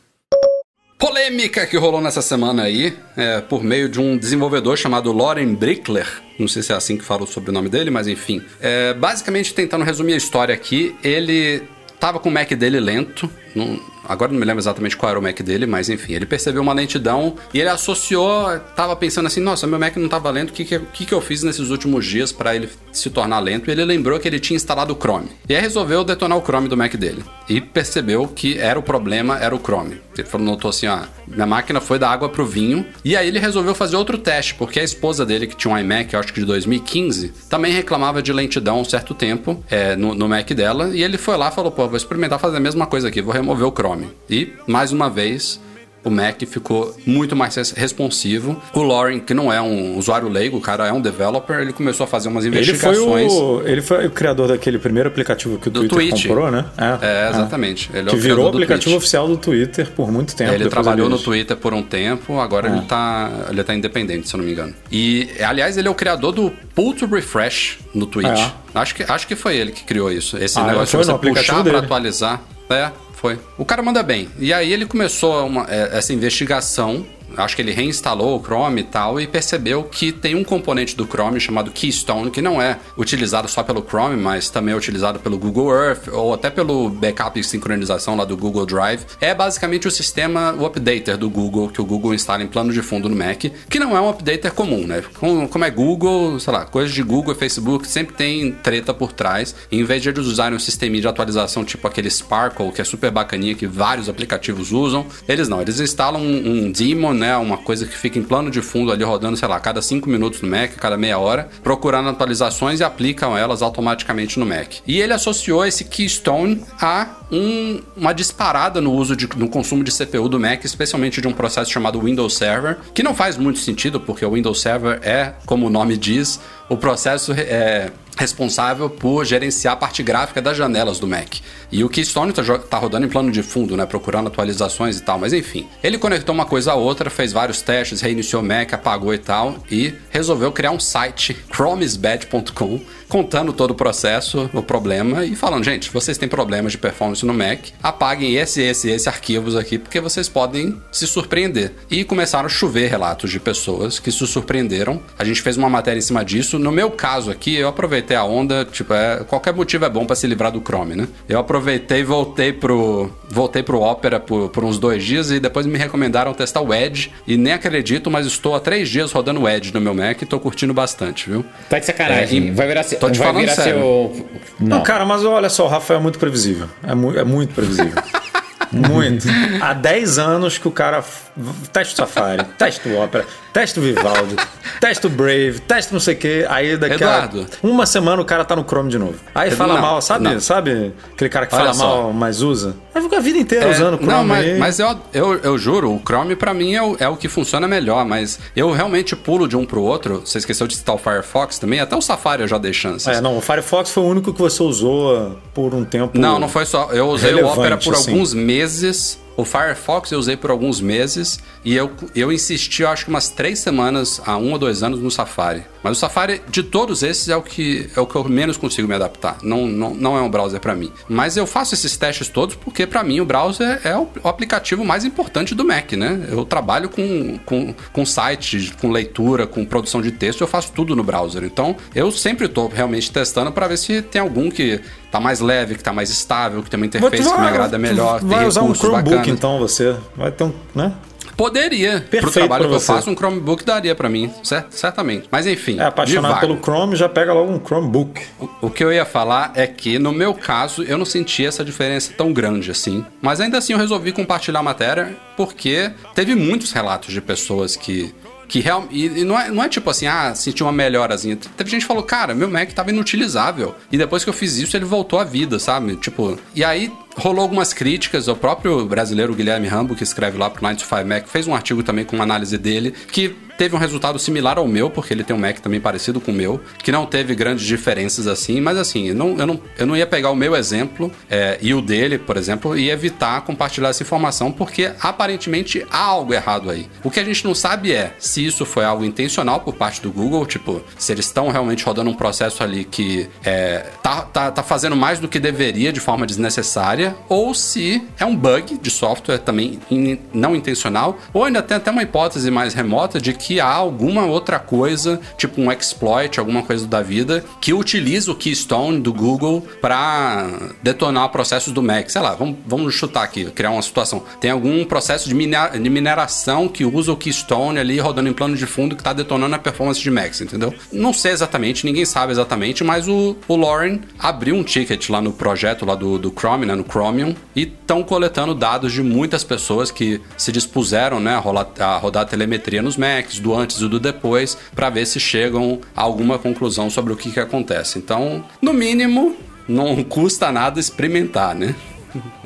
[0.97, 6.05] Polêmica que rolou nessa semana aí, é, por meio de um desenvolvedor chamado Loren Brickler.
[6.38, 8.41] Não sei se é assim que fala o sobrenome dele, mas enfim.
[8.59, 11.63] É, basicamente, tentando resumir a história aqui, ele
[12.01, 13.29] tava com o Mac dele lento.
[13.55, 16.62] Não- agora não me lembro exatamente qual era o Mac dele, mas enfim, ele percebeu
[16.62, 20.53] uma lentidão e ele associou, tava pensando assim, nossa, meu Mac não tava lento, o
[20.53, 23.70] que, que, que, eu fiz nesses últimos dias para ele se tornar lento?
[23.70, 25.29] E ele lembrou que ele tinha instalado o Chrome.
[25.48, 27.24] E aí resolveu detonar o Chrome do Mac dele.
[27.48, 30.01] E percebeu que era o problema, era o Chrome.
[30.18, 32.85] Ele notou assim, ó, minha máquina foi da água pro vinho.
[33.05, 36.16] E aí ele resolveu fazer outro teste, porque a esposa dele, que tinha um iMac,
[36.16, 40.50] acho que de 2015, também reclamava de lentidão um certo tempo é, no, no Mac
[40.51, 40.90] dela.
[40.96, 43.33] E ele foi lá e falou, pô, vou experimentar fazer a mesma coisa aqui, vou
[43.33, 44.07] remover o Chrome.
[44.29, 45.59] E, mais uma vez,
[46.01, 48.62] o Mac ficou muito mais res- responsivo.
[48.74, 52.05] O Lauren, que não é um usuário leigo, o cara é um developer, ele começou
[52.05, 53.33] a fazer umas Ele foi, investigações.
[53.33, 56.27] o, ele foi o criador daquele primeiro aplicativo que o Do Twitter Twitch.
[56.27, 56.66] comprou, né?
[57.01, 57.90] É, exatamente.
[57.94, 58.98] Ele é que o virou o aplicativo Twitch.
[58.98, 60.53] oficial do Twitter por muito tempo.
[60.53, 62.72] Ele trabalhou eles- no Twitter por um tempo, agora É.
[62.72, 64.74] ele, tá, ele tá independente, se eu não me engano.
[64.90, 68.25] E, aliás, ele é o criador do Pull to Refresh no Twitch.
[68.40, 68.51] É.
[68.74, 70.38] Acho, que, acho que foi ele que criou isso.
[70.38, 71.75] Esse Ah, negócio de você puxar dele.
[71.75, 72.42] atualizar.
[72.70, 73.38] É, foi.
[73.58, 74.29] O cara manda bem.
[74.40, 77.05] E aí ele começou uma- é, essa investigação.
[77.39, 81.05] Acho que ele reinstalou o Chrome e tal e percebeu que tem um componente do
[81.05, 85.37] Chrome chamado Keystone que não é utilizado só pelo Chrome, mas também é utilizado pelo
[85.37, 89.05] Google Earth ou até pelo backup e sincronização lá do Google Drive.
[89.21, 92.81] É basicamente o sistema, o updater do Google que o Google instala em plano de
[92.81, 95.03] fundo no Mac, que não é um updater comum, né?
[95.19, 99.55] Como, é Google, sei lá, coisas de Google e Facebook sempre tem treta por trás.
[99.71, 103.11] Em vez de eles usarem um sisteminha de atualização tipo aquele Sparkle, que é super
[103.11, 107.28] bacaninha, que vários aplicativos usam, eles não, eles instalam um, um daemon, né?
[107.37, 110.42] Uma coisa que fica em plano de fundo ali rodando, sei lá, cada 5 minutos
[110.42, 114.74] no Mac, cada meia hora, procurando atualizações e aplicam elas automaticamente no Mac.
[114.87, 119.92] E ele associou esse Keystone a um- uma disparada no uso de, no consumo de
[119.92, 124.00] CPU do Mac, especialmente de um processo chamado Windows Server, que não faz muito sentido,
[124.00, 129.75] porque o Windows Server é, como o nome diz, o processo é responsável por gerenciar
[129.75, 131.38] a parte gráfica das janelas do Mac.
[131.72, 133.86] E o Keystone tá, tá rodando em plano de fundo, né?
[133.86, 135.18] Procurando atualizações e tal.
[135.18, 139.14] Mas enfim, ele conectou uma coisa a outra, fez vários testes, reiniciou o Mac, apagou
[139.14, 145.36] e tal, e resolveu criar um site, chromesbad.com, contando todo o processo, o problema, e
[145.36, 149.77] falando, gente, vocês têm problemas de performance no Mac, apaguem esse, esse, esse arquivos aqui,
[149.77, 151.72] porque vocês podem se surpreender.
[151.90, 155.01] E começaram a chover relatos de pessoas que se surpreenderam.
[155.18, 156.60] A gente fez uma matéria em cima disso.
[156.60, 160.05] No meu caso aqui, eu aproveitei aproveitei a onda, tipo, é, qualquer motivo é bom
[160.05, 161.07] para se livrar do Chrome, né?
[161.27, 165.65] Eu aproveitei e voltei pro, voltei pro Opera por, por uns dois dias e depois
[165.65, 167.11] me recomendaram testar o Edge.
[167.27, 170.25] E nem acredito, mas estou há três dias rodando o Edge no meu Mac e
[170.25, 171.45] tô curtindo bastante, viu?
[171.69, 172.50] Tá de sacanagem.
[172.50, 173.79] É, vai virar, tô te vai falando virar sério.
[173.79, 174.29] seu.
[174.59, 174.83] Não, Não.
[174.83, 176.67] cara, mas olha só, o Rafael é muito previsível.
[176.83, 178.01] É, mu é muito previsível.
[178.72, 179.27] muito.
[179.61, 181.03] Há 10 anos que o cara
[181.39, 184.35] o Safari, testa o Opera, testa o Vivaldi,
[184.79, 186.45] testa o Brave, testa não sei o quê.
[186.49, 187.45] Aí daqui Eduardo.
[187.63, 189.15] a uma semana o cara tá no Chrome de novo.
[189.33, 190.23] Aí Edu, fala não, mal, sabe?
[190.23, 190.39] não.
[190.39, 191.87] Sabe aquele cara que Olha fala só.
[192.03, 192.75] mal, mas usa?
[192.93, 194.57] Aí fica a vida inteira É, usando o Chrome não, mas, aí.
[194.59, 197.67] mas eu, eu, eu juro, o Chrome pra mim é o, é o que funciona
[197.67, 200.21] melhor, mas eu realmente pulo de um pro outro.
[200.25, 201.79] Você esqueceu de citar o Firefox também?
[201.79, 203.07] Até o Safari eu já dei chances.
[203.07, 206.17] É, não, o Firefox foi o único que você usou por um tempo.
[206.17, 206.89] Não, não foi só.
[206.91, 208.11] Eu usei o Opera por assim.
[208.11, 209.19] alguns meses.
[209.39, 213.29] O Firefox eu usei por alguns meses e eu, eu insisti, eu acho que umas
[213.29, 215.63] três semanas a um ou dois anos no Safari.
[215.81, 218.85] Mas o Safari, de todos esses, é o que, é o que eu menos consigo
[218.85, 219.37] me adaptar.
[219.41, 220.91] Não, não, não é um browser pra mim.
[221.07, 224.83] Mas eu faço esses testes todos porque, pra mim, o browser é o, o aplicativo
[224.83, 226.27] mais importante do Mac, né?
[226.29, 230.97] Eu trabalho com, com, com site, com leitura, com produção de texto, eu faço tudo
[230.97, 231.45] no browser.
[231.45, 235.75] Então, eu sempre tô realmente testando pra ver se tem algum que tá mais leve,
[235.75, 238.19] que tá mais estável, que tem uma interface que me agrada melhor.
[238.22, 239.37] Vai tem usar um recursos Chromebook bacanas.
[239.37, 239.95] então você.
[240.15, 240.53] Vai ter um.
[240.75, 240.93] né?
[241.35, 242.01] Poderia.
[242.01, 245.27] Pro Perfeito trabalho pra que eu faço, um Chromebook daria pra mim, cer- certamente.
[245.31, 245.79] Mas enfim.
[245.79, 248.22] É apaixonado pelo Chrome, já pega logo um Chromebook.
[248.39, 251.63] O- O que eu ia falar é que, no meu caso, eu não senti essa
[251.63, 253.05] diferença tão grande assim.
[253.22, 258.13] Mas ainda assim eu resolvi compartilhar a matéria porque teve muitos relatos de pessoas que.
[258.50, 261.38] Que real, e, e não, é, não é tipo assim, ah, senti uma melhorazinha.
[261.55, 263.75] Teve gente que falou, cara, meu Mac tava inutilizável.
[263.92, 265.96] E depois que eu fiz isso, ele voltou à vida, sabe?
[265.96, 268.27] Tipo, e aí rolou algumas críticas.
[268.27, 271.53] O próprio brasileiro Guilherme Rambo, que escreve lá pro 9 to 5 Mac, fez um
[271.53, 275.22] artigo também com uma análise dele, que teve um resultado similar ao meu, porque ele
[275.22, 278.77] tem um Mac também parecido com o meu, que não teve grandes diferenças assim, mas
[278.77, 281.81] assim, eu não, eu não, eu não ia pegar o meu exemplo é, e o
[281.81, 286.87] dele, por exemplo, e evitar compartilhar essa informação, porque aparentemente há algo errado aí.
[287.03, 290.09] O que a gente não sabe é se isso foi algo intencional por parte do
[290.09, 294.63] Google, tipo, se eles estão realmente rodando um processo ali que é, tá, tá, tá
[294.63, 299.39] fazendo mais do que deveria de forma desnecessária, ou se é um bug de software
[299.39, 303.72] também in- não intencional, ou ainda tem até uma hipótese mais remota de que há
[303.72, 309.14] alguma outra coisa, tipo um exploit, alguma coisa da vida, que utiliza o Keystone do
[309.14, 310.50] Google para
[310.83, 312.09] detonar processos do Mac.
[312.09, 314.24] Sei lá, vamos, vamos chutar aqui, criar uma situação.
[314.42, 318.57] Tem algum processo de, minera- de mineração que usa o Keystone ali rodando em plano
[318.57, 320.74] de fundo que está detonando a performance de Macs, entendeu?
[320.92, 325.31] Não sei exatamente, ninguém sabe exatamente, mas o, o Lauren abriu um ticket lá no
[325.31, 329.92] projeto lá do, do Chrome, né, no Chromium, e estão coletando dados de muitas pessoas
[329.92, 333.99] que se dispuseram né, a, rolar, a rodar telemetria nos Macs, do antes e do
[333.99, 337.97] depois, para ver se chegam a alguma conclusão sobre o que, que acontece.
[337.97, 339.35] Então, no mínimo,
[339.67, 341.75] não custa nada experimentar, né?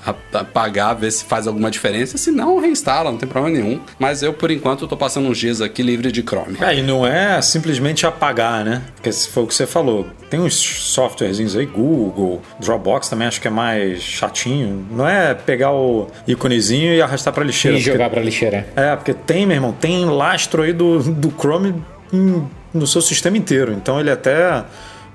[0.06, 3.80] A- a- Pagar, ver se faz alguma diferença, se não, reinstala, não tem problema nenhum.
[3.97, 6.58] Mas eu, por enquanto, tô passando uns dias aqui livre de Chrome.
[6.62, 8.82] É, e não é simplesmente apagar, né?
[8.95, 10.06] Porque se foi o que você falou.
[10.30, 14.86] Tem uns softwarezinhos aí, Google, Dropbox também acho que é mais chatinho.
[14.91, 17.78] Não é pegar o íconezinho e arrastar pra lixeira.
[17.78, 18.67] E porque- jogar pra lixeira.
[18.76, 21.76] É, porque tem, meu irmão, tem lastro aí do, do Chrome
[22.12, 23.71] em- no seu sistema inteiro.
[23.73, 24.63] Então ele até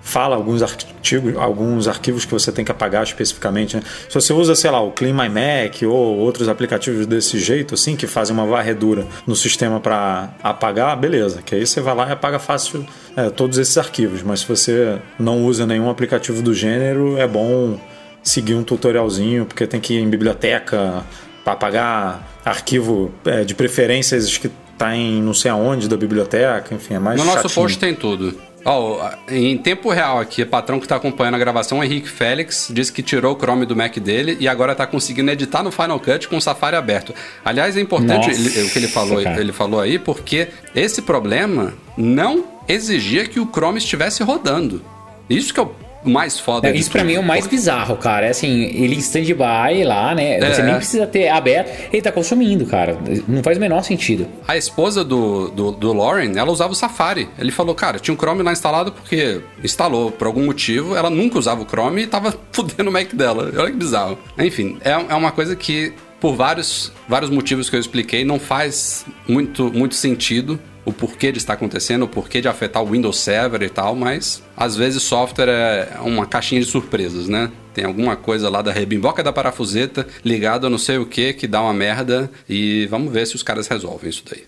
[0.08, 3.76] fala alguns artigos, alguns arquivos que você tem que apagar especificamente.
[3.76, 3.82] né?
[4.08, 7.94] Se você usa, sei lá, o Clean My Mac ou outros aplicativos desse jeito, assim,
[7.94, 11.42] que fazem uma varredura no sistema para apagar, beleza.
[11.44, 14.22] Que aí você vai lá e apaga fácil é, todos esses arquivos.
[14.22, 17.78] Mas se você não usa nenhum aplicativo do gênero, é bom
[18.22, 21.04] seguir um tutorialzinho, porque tem que ir em biblioteca
[21.44, 26.94] para apagar arquivo é, de preferências que tá em não sei aonde da biblioteca, enfim,
[26.94, 27.54] é mais No nosso chatinho.
[27.54, 28.47] post tem tudo.
[28.64, 32.92] Ó, em tempo real aqui, patrão que tá acompanhando a gravação, o Henrique Félix, disse
[32.92, 36.28] que tirou o Chrome do Mac dele e agora tá conseguindo editar no Final Cut
[36.28, 37.14] com o Safari aberto.
[37.44, 39.40] Aliás, é importante ele- o que ele falou, cara.
[39.40, 44.82] ele falou aí, porque esse problema não exigia que o Chrome estivesse rodando.
[45.30, 45.70] Isso que é o
[46.04, 46.68] mais foda.
[46.68, 47.08] É, isso pra tudo.
[47.10, 48.26] mim é o mais bizarro, cara.
[48.26, 50.38] É assim, ele em stand-by lá, né?
[50.40, 50.64] Você É.
[50.64, 51.70] nem precisa ter aberto.
[51.92, 52.96] Ele tá consumindo, cara.
[53.26, 54.26] Não faz o menor sentido.
[54.46, 57.28] A esposa do, do, do Lauren, ela usava o Safari.
[57.38, 60.94] Ele falou, cara, tinha um Chrome lá instalado porque instalou por algum motivo.
[60.96, 63.52] Ela nunca usava o Chrome e tava fudendo o Mac dela.
[63.56, 64.18] Olha que bizarro.
[64.38, 69.04] Enfim, é, é uma coisa que, por vários, vários motivos que eu expliquei, não faz
[69.26, 70.58] muito, muito sentido
[70.88, 74.42] o porquê de estar acontecendo, o porquê de afetar o Windows Server e tal, mas
[74.56, 77.50] às vezes software é uma caixinha de surpresas, né?
[77.74, 81.46] Tem alguma coisa lá da rebimboca da parafuseta ligada a não sei o que que
[81.46, 84.44] dá uma merda e vamos ver se os caras resolvem isso daí.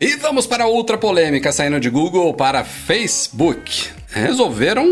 [0.00, 3.88] E vamos para outra polêmica saindo de Google para Facebook.
[4.08, 4.86] resolveram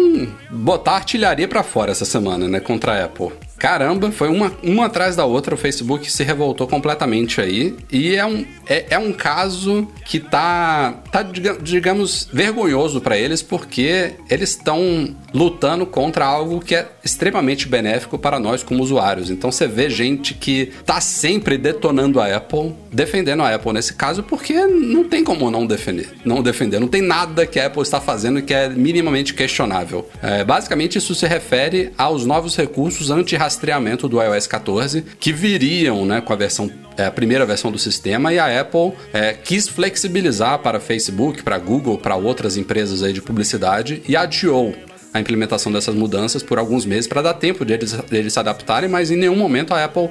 [0.50, 3.32] botar artilharia para fora essa semana, né, contra a Apple.
[3.58, 7.74] Caramba, foi uma, uma atrás da outra, o Facebook se revoltou completamente aí.
[7.90, 14.14] E é um, é, é um caso que tá, tá digamos, vergonhoso para eles, porque
[14.28, 19.30] eles estão lutando contra algo que é extremamente benéfico para nós como usuários.
[19.30, 24.22] Então você vê gente que tá sempre detonando a Apple, defendendo a Apple nesse caso,
[24.22, 26.10] porque não tem como não defender.
[26.24, 26.80] Não defender.
[26.80, 30.08] Não tem nada que a Apple está fazendo que é minimamente questionável.
[30.22, 36.04] É, basicamente, isso se refere aos novos recursos anti rastreamento do iOS 14 que viriam
[36.04, 39.68] né, com a versão é, a primeira versão do sistema e a Apple é, quis
[39.68, 44.74] flexibilizar para Facebook, para Google, para outras empresas aí de publicidade e adiou
[45.12, 48.88] a implementação dessas mudanças por alguns meses para dar tempo de de eles se adaptarem,
[48.88, 50.08] mas em nenhum momento a Apple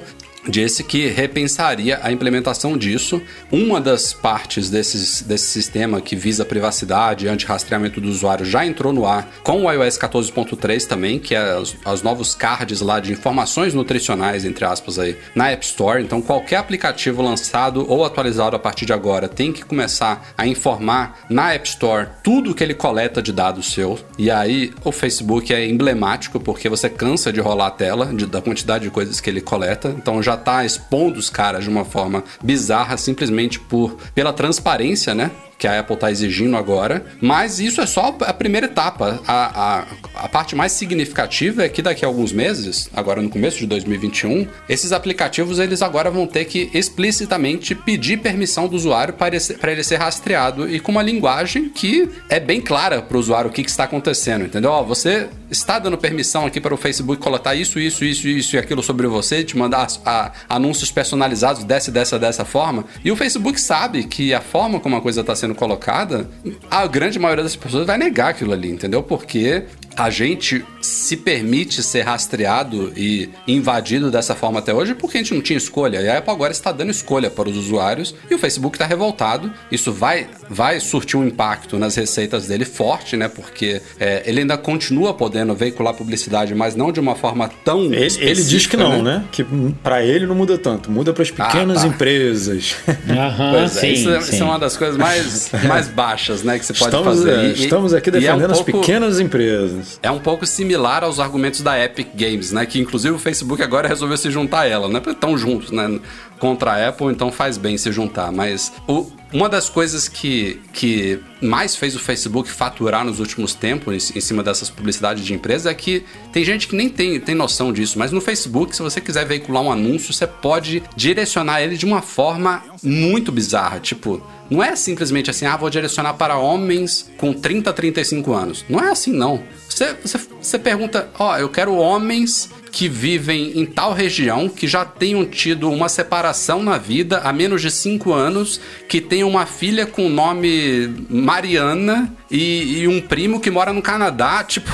[0.48, 3.22] disse que repensaria a implementação disso.
[3.50, 8.92] Uma das partes desses, desse sistema que visa privacidade e anti-rastreamento do usuário já entrou
[8.92, 13.12] no ar com o iOS 14.3 também, que é os, os, novos cards lá de
[13.12, 16.02] informações nutricionais, entre aspas, aí, na App Store.
[16.02, 21.24] Então, qualquer aplicativo lançado ou atualizado a partir de agora tem que começar a informar
[21.28, 24.04] na App Store tudo que ele coleta de dados seus.
[24.18, 28.40] E aí, o Facebook é emblemático porque você cansa de rolar a tela de, da
[28.40, 29.94] quantidade de coisas que ele coleta.
[29.96, 35.30] Então, já tá expondo os caras de uma forma bizarra simplesmente por pela transparência, né?
[35.64, 39.18] Que a Apple está exigindo agora, mas isso é só a primeira etapa.
[39.26, 43.56] A, a, a, parte mais significativa é que daqui a alguns meses, agora no começo
[43.56, 49.28] de 2021, esses aplicativos eles agora vão ter que explicitamente pedir permissão do usuário para
[49.72, 53.52] ele, ser rastreado e com uma linguagem que é bem clara para o usuário o
[53.52, 54.70] que, que, está acontecendo, entendeu?
[54.70, 58.58] Ó, você está dando permissão aqui para o Facebook coletar isso, isso, isso, isso e
[58.58, 62.84] aquilo sobre você, te mandar a, anúncios personalizados dessa, dessa, dessa forma.
[63.02, 66.28] E o Facebook sabe que a forma como a coisa está sendo sendo colocada,
[66.70, 69.02] a grande maioria das pessoas vai negar aquilo ali, entendeu?
[69.02, 69.64] Porque
[69.96, 75.32] a gente se permite ser rastreado e invadido dessa forma até hoje porque a gente
[75.32, 76.00] não tinha escolha.
[76.00, 79.52] E a Apple agora está dando escolha para os usuários e o Facebook está revoltado.
[79.70, 83.28] Isso vai, vai surtir um impacto nas receitas dele forte, né?
[83.28, 87.92] Porque é, ele ainda continua podendo veicular publicidade, mas não de uma forma tão.
[87.92, 89.18] Ele, ele diz que não, né?
[89.18, 89.24] né?
[89.32, 89.44] Que
[89.82, 91.86] para ele não muda tanto, muda para as ah, pequenas ah, tá.
[91.88, 92.76] empresas.
[93.10, 94.34] Aham, pois é, sim, isso, sim.
[94.34, 96.58] isso, é uma das coisas mais, mais baixas, né?
[96.58, 97.38] Que você pode estamos, fazer.
[97.38, 98.70] É, e, estamos aqui defendendo é um pouco...
[98.70, 99.98] as pequenas empresas.
[100.02, 102.64] É um pouco similar aos argumentos da Epic Games, né?
[102.64, 105.02] Que inclusive o Facebook agora resolveu se juntar a ela, né?
[105.04, 105.98] Estão juntos, né?
[106.38, 108.30] Contra a Apple, então faz bem se juntar.
[108.32, 114.14] Mas o, uma das coisas que, que mais fez o Facebook faturar nos últimos tempos
[114.14, 117.72] em, cima dessas publicidades de empresa é que tem gente que nem tem, tem noção
[117.72, 121.84] disso, mas no Facebook, se você quiser veicular um anúncio, você pode direcionar ele de
[121.84, 123.80] uma forma muito bizarra.
[123.80, 128.64] Tipo, não é simplesmente assim, ah, vou direcionar para homens com 30 a 35 anos.
[128.68, 129.42] Não é assim, não.
[129.68, 134.66] Você, você, você pergunta, ó, oh, eu quero homens que vivem em tal região, que
[134.66, 139.46] já tenham tido uma separação na vida há menos de 5 anos, que tem uma
[139.46, 144.42] filha com o nome Mariana e, e, um primo que mora no Canadá.
[144.54, 144.70] Tipo,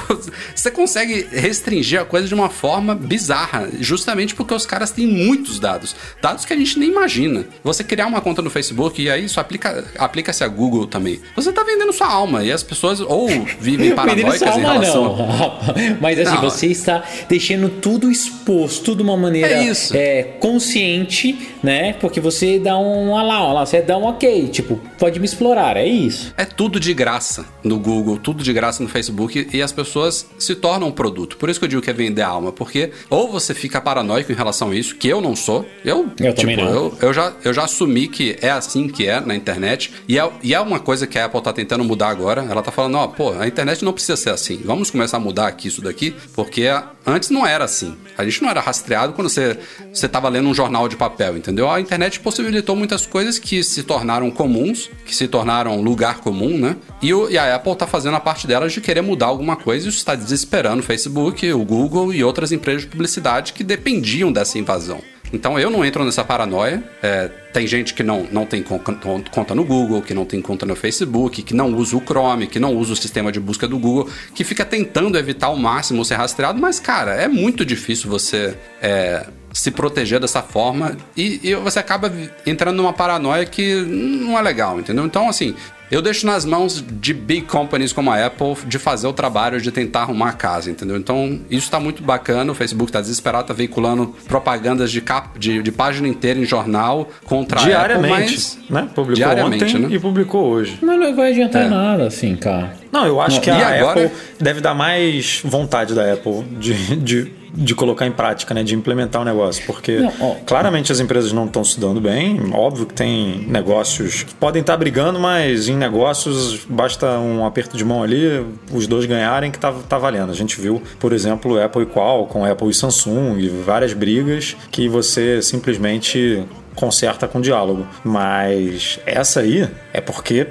[0.54, 5.60] você consegue restringir a coisa de uma forma bizarra, justamente porque os caras têm muitos
[5.60, 5.94] dados.
[6.22, 7.44] Dados que a gente nem imagina.
[7.62, 11.20] Você criar uma conta no Facebook e aí isso aplica, aplica-se a Google também.
[11.36, 13.28] Você tá vendendo sua alma e as pessoas ou
[13.60, 15.16] vivem paranoicas em relação.
[15.16, 15.60] Não.
[16.00, 16.40] Mas assim, não.
[16.40, 21.92] você está deixando tudo tudo exposto de uma maneira é é, consciente, né?
[21.94, 25.88] Porque você dá um lá, lá, você dá um ok, tipo, pode me explorar, é
[25.88, 26.32] isso.
[26.36, 30.54] É tudo de graça no Google, tudo de graça no Facebook e as pessoas se
[30.54, 31.36] tornam um produto.
[31.36, 34.36] Por isso que eu digo que é vender alma, porque ou você fica paranoico em
[34.36, 37.64] relação a isso, que eu não sou, eu, eu tipo, eu, eu, já, eu já
[37.64, 41.18] assumi que é assim que é na internet e é, e é uma coisa que
[41.18, 42.46] a Apple tá tentando mudar agora.
[42.48, 44.60] Ela tá falando, ó, pô, a internet não precisa ser assim.
[44.64, 46.68] Vamos começar a mudar aqui isso daqui, porque
[47.04, 47.96] antes não era assim assim.
[48.16, 49.56] A gente não era rastreado quando você
[49.92, 51.70] estava lendo um jornal de papel, entendeu?
[51.70, 56.76] A internet possibilitou muitas coisas que se tornaram comuns, que se tornaram lugar comum, né?
[57.00, 59.86] E, o, e a Apple está fazendo a parte dela de querer mudar alguma coisa
[59.86, 64.58] e está desesperando o Facebook, o Google e outras empresas de publicidade que dependiam dessa
[64.58, 65.00] invasão.
[65.32, 66.82] Então eu não entro nessa paranoia.
[67.02, 70.76] É, tem gente que não, não tem conta no Google, que não tem conta no
[70.76, 74.08] Facebook, que não usa o Chrome, que não usa o sistema de busca do Google,
[74.34, 79.26] que fica tentando evitar ao máximo ser rastreado, mas, cara, é muito difícil você é,
[79.52, 82.12] se proteger dessa forma e, e, você acaba
[82.46, 85.04] entrando numa paranoia que não é legal, entendeu?
[85.04, 85.54] Então, assim,
[85.90, 89.70] eu deixo nas mãos de big companies como a Apple de fazer o trabalho de
[89.72, 90.96] tentar arrumar a casa, entendeu?
[90.96, 92.52] Então, isso está muito bacana.
[92.52, 97.08] O Facebook está desesperado, está veiculando propagandas de, cap, de, de, página inteira em jornal
[97.24, 98.58] contra Diariamente, a Apple, mas...
[98.70, 98.88] né?
[98.94, 99.88] Publicou Diariamente, ontem né?
[99.90, 100.78] e publicou hoje.
[100.80, 101.68] Mas não vai adiantar é.
[101.68, 102.74] nada, assim, cara.
[102.92, 103.42] Não, eu acho não.
[103.42, 104.06] que a agora...
[104.06, 108.74] Apple deve dar mais vontade da Apple de, de de colocar em prática, né, de
[108.74, 112.38] implementar o negócio, porque não, ó, claramente as empresas não estão se dando bem.
[112.52, 117.84] Óbvio que tem negócios que podem estar brigando, mas em negócios basta um aperto de
[117.84, 120.30] mão ali, os dois ganharem que tá, tá valendo.
[120.30, 124.88] A gente viu, por exemplo, Apple e Qualcomm, Apple e Samsung, e várias brigas que
[124.88, 127.86] você simplesmente conserta com diálogo.
[128.04, 130.46] Mas essa aí é porque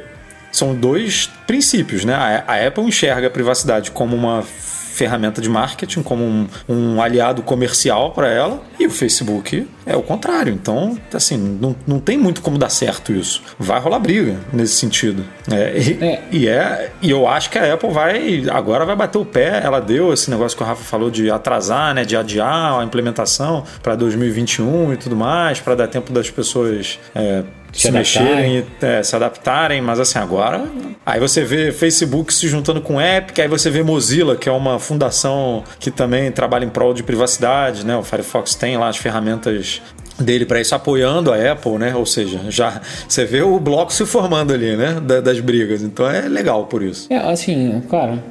[0.52, 2.14] são dois princípios, né?
[2.14, 4.44] A Apple enxerga a privacidade como uma
[5.00, 10.04] ferramenta de marketing, como um, um aliado comercial para ela, e o Facebook é o
[10.04, 10.52] contrário.
[10.52, 13.42] Então, assim, não, não tem muito como dar certo isso.
[13.58, 15.24] Vai rolar briga nesse sentido.
[15.50, 16.24] É, e, é.
[16.32, 19.62] e, é, e eu acho que a Apple vai agora vai bater o pé.
[19.64, 23.64] Ela deu esse negócio que o Rafa falou de atrasar, né, de adiar a implementação
[23.82, 29.04] para 2021 e tudo mais, para dar tempo das pessoas é, se, se mexerem, é,
[29.04, 30.64] se adaptarem, mas assim, agora.
[31.06, 34.80] Aí você vê Facebook se juntando com Epic, aí você vê Mozilla, que é uma
[34.80, 37.96] fundação que também trabalha em prol de privacidade, né?
[37.96, 39.82] O Firefox tem lá as ferramentas
[40.20, 41.96] dele para isso apoiando a Apple, né?
[41.96, 45.00] Ou seja, já você vê o bloco se formando ali, né?
[45.00, 45.82] das brigas.
[45.82, 47.12] Então é legal por isso.
[47.12, 48.22] É, assim, cara,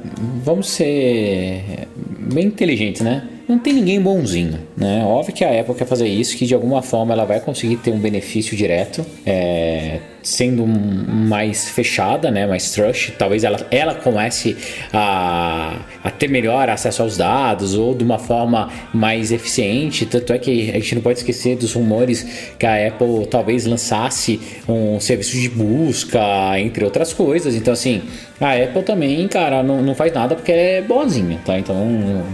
[0.43, 1.87] vamos ser
[2.31, 3.23] bem inteligentes, né?
[3.49, 5.03] não tem ninguém bonzinho, né?
[5.03, 7.91] Óbvio que a Apple quer fazer isso, que de alguma forma ela vai conseguir ter
[7.91, 12.47] um benefício direto, é, sendo mais fechada, né?
[12.47, 13.11] Mais trust.
[13.17, 14.55] Talvez ela, ela comece
[14.93, 20.05] a, a ter melhor acesso aos dados ou de uma forma mais eficiente.
[20.05, 24.39] Tanto é que a gente não pode esquecer dos rumores que a Apple talvez lançasse
[24.67, 26.21] um serviço de busca,
[26.57, 27.53] entre outras coisas.
[27.53, 28.01] Então, assim,
[28.39, 31.59] a Apple também, cara, não, não faz nada porque é boazinha, tá?
[31.59, 31.75] Então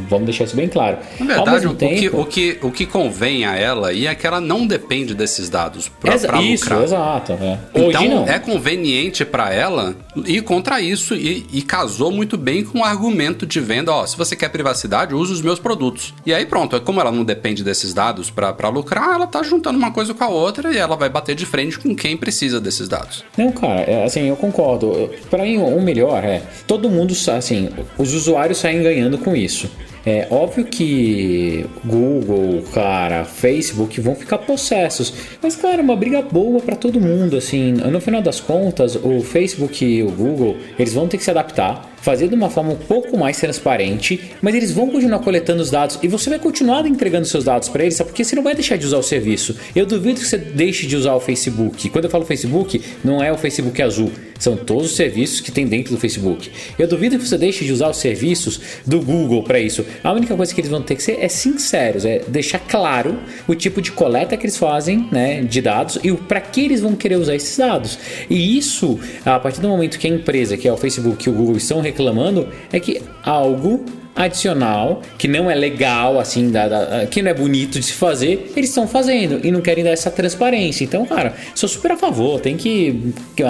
[0.08, 0.98] vamos deixar isso bem claro.
[1.20, 1.96] Na verdade, o, tempo...
[1.96, 5.50] que, o, que, o que convém a ela e é que ela não depende desses
[5.50, 6.44] dados para lucrar.
[6.44, 7.32] Isso, exato.
[7.32, 7.58] É.
[7.74, 9.96] Então é conveniente para ela
[10.26, 13.94] ir contra isso e, e, casou muito bem com o argumento de venda.
[13.94, 16.14] Ó, se você quer privacidade, use os meus produtos.
[16.26, 19.80] E aí pronto, é como ela não depende desses dados para lucrar, ela tá juntando
[19.80, 22.90] uma coisa com a outra e ela vai bater de frente com quem precisa desses
[22.90, 23.24] dados.
[23.38, 25.10] Não, cara, é, assim, eu concordo.
[25.30, 26.42] Para mim, um melhor é.
[26.68, 29.70] Todo mundo, assim, os usuários saem ganhando com isso.
[30.06, 36.60] É óbvio que Google, cara, Facebook vão ficar possessos, mas cara, é uma briga boa
[36.60, 37.72] para todo mundo, assim.
[37.72, 41.95] No final das contas, o Facebook e o Google, eles vão ter que se adaptar
[42.06, 45.98] fazer de uma forma um pouco mais transparente, mas eles vão continuar coletando os dados
[46.04, 48.12] e você vai continuar entregando seus dados para eles, sabe?
[48.12, 49.56] porque você não vai deixar de usar o serviço.
[49.76, 51.90] Eu duvido que você deixe de usar o Facebook.
[51.90, 55.66] Quando eu falo Facebook, não é o Facebook azul, são todos os serviços que tem
[55.66, 56.52] dentro do Facebook.
[56.78, 59.84] Eu duvido que você deixe de usar os serviços do Google para isso.
[60.04, 63.56] A única coisa que eles vão ter que ser é sinceros, é deixar claro o
[63.56, 67.16] tipo de coleta que eles fazem, né, de dados e para que eles vão querer
[67.16, 67.98] usar esses dados.
[68.30, 71.34] E isso, a partir do momento que a empresa, que é o Facebook e o
[71.34, 77.22] Google estão reclamando é que algo adicional, que não é legal, assim, da, da, que
[77.22, 80.86] não é bonito de se fazer, eles estão fazendo e não querem dar essa transparência.
[80.86, 83.44] Então, cara, sou super a favor, tem que, que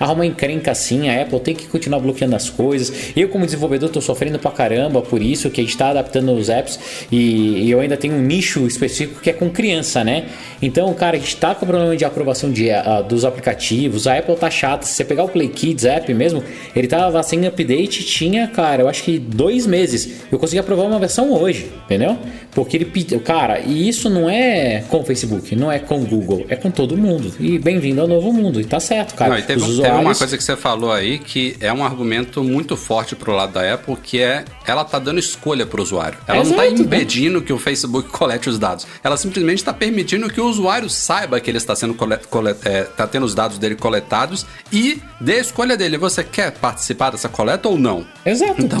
[0.00, 3.12] arrumar encrenca assim, a Apple tem que continuar bloqueando as coisas.
[3.16, 6.48] Eu, como desenvolvedor, tô sofrendo pra caramba por isso, que a gente tá adaptando os
[6.48, 10.26] apps e, e eu ainda tenho um nicho específico que é com criança, né?
[10.60, 14.34] Então, cara, a gente tá com problema de aprovação de, uh, dos aplicativos, a Apple
[14.34, 14.84] tá chata.
[14.84, 16.42] Se você pegar o Play Kids app mesmo,
[16.74, 20.07] ele tava sem update, tinha, cara, eu acho que dois meses.
[20.30, 22.18] Eu consegui aprovar uma versão hoje, entendeu?
[22.52, 26.04] Porque ele pediu, cara, e isso não é com o Facebook, não é com o
[26.04, 27.32] Google, é com todo mundo.
[27.38, 28.60] E bem-vindo ao novo mundo.
[28.60, 29.32] E tá certo, cara.
[29.32, 29.96] Não, e teve, usuários...
[29.96, 33.52] teve, uma coisa que você falou aí que é um argumento muito forte pro lado
[33.52, 36.18] da Apple, que é ela tá dando escolha pro usuário.
[36.26, 37.46] Ela não tá impedindo né?
[37.46, 38.86] que o Facebook colete os dados.
[39.02, 42.82] Ela simplesmente está permitindo que o usuário saiba que ele está sendo colet, colet, é,
[42.82, 45.96] tá tendo os dados dele coletados e dê a escolha dele.
[45.98, 48.06] Você quer participar dessa coleta ou não?
[48.24, 48.60] Exato.
[48.60, 48.80] Então,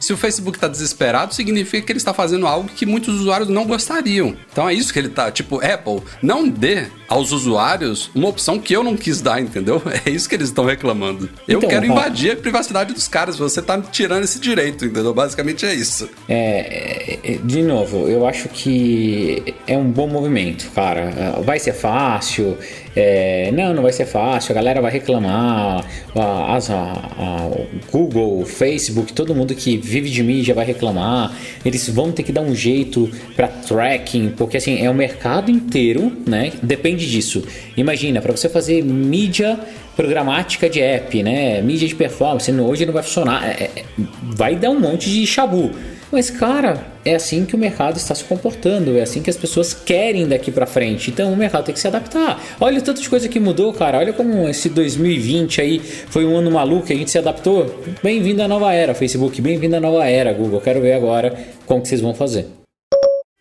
[0.00, 3.48] se o Facebook Facebook está desesperado, significa que ele está fazendo algo que muitos usuários
[3.48, 4.36] não gostariam.
[4.50, 8.74] Então é isso que ele tá, tipo, Apple, não dê aos usuários uma opção que
[8.74, 9.80] eu não quis dar, entendeu?
[10.04, 11.28] É isso que eles estão reclamando.
[11.46, 15.14] Eu então, quero invadir a privacidade dos caras, você tá tirando esse direito, entendeu?
[15.14, 16.08] Basicamente é isso.
[16.28, 21.40] É, é, de novo, eu acho que é um bom movimento, cara.
[21.44, 22.56] Vai ser fácil,
[22.94, 27.50] é, não, não vai ser fácil, a galera vai reclamar, a, a, a,
[27.90, 32.42] Google, Facebook, todo mundo que vive de mídia vai reclamar, eles vão ter que dar
[32.42, 36.52] um jeito para tracking, porque assim, é o mercado inteiro, né?
[36.62, 37.42] Depende disso.
[37.76, 39.58] Imagina, para você fazer mídia
[39.96, 41.60] programática de app, né?
[41.62, 43.84] Mídia de performance, hoje não vai funcionar, é, é,
[44.22, 45.70] vai dar um monte de chabu.
[46.12, 49.72] Mas, cara, é assim que o mercado está se comportando, é assim que as pessoas
[49.72, 51.10] querem daqui para frente.
[51.10, 52.38] Então o mercado tem que se adaptar.
[52.60, 53.96] Olha o tanto de coisa que mudou, cara.
[53.96, 57.82] Olha como esse 2020 aí foi um ano maluco, a gente se adaptou.
[58.02, 59.40] Bem-vindo à nova era, Facebook.
[59.40, 60.60] Bem-vindo à nova era, Google.
[60.60, 61.34] Quero ver agora
[61.64, 62.61] como que vocês vão fazer.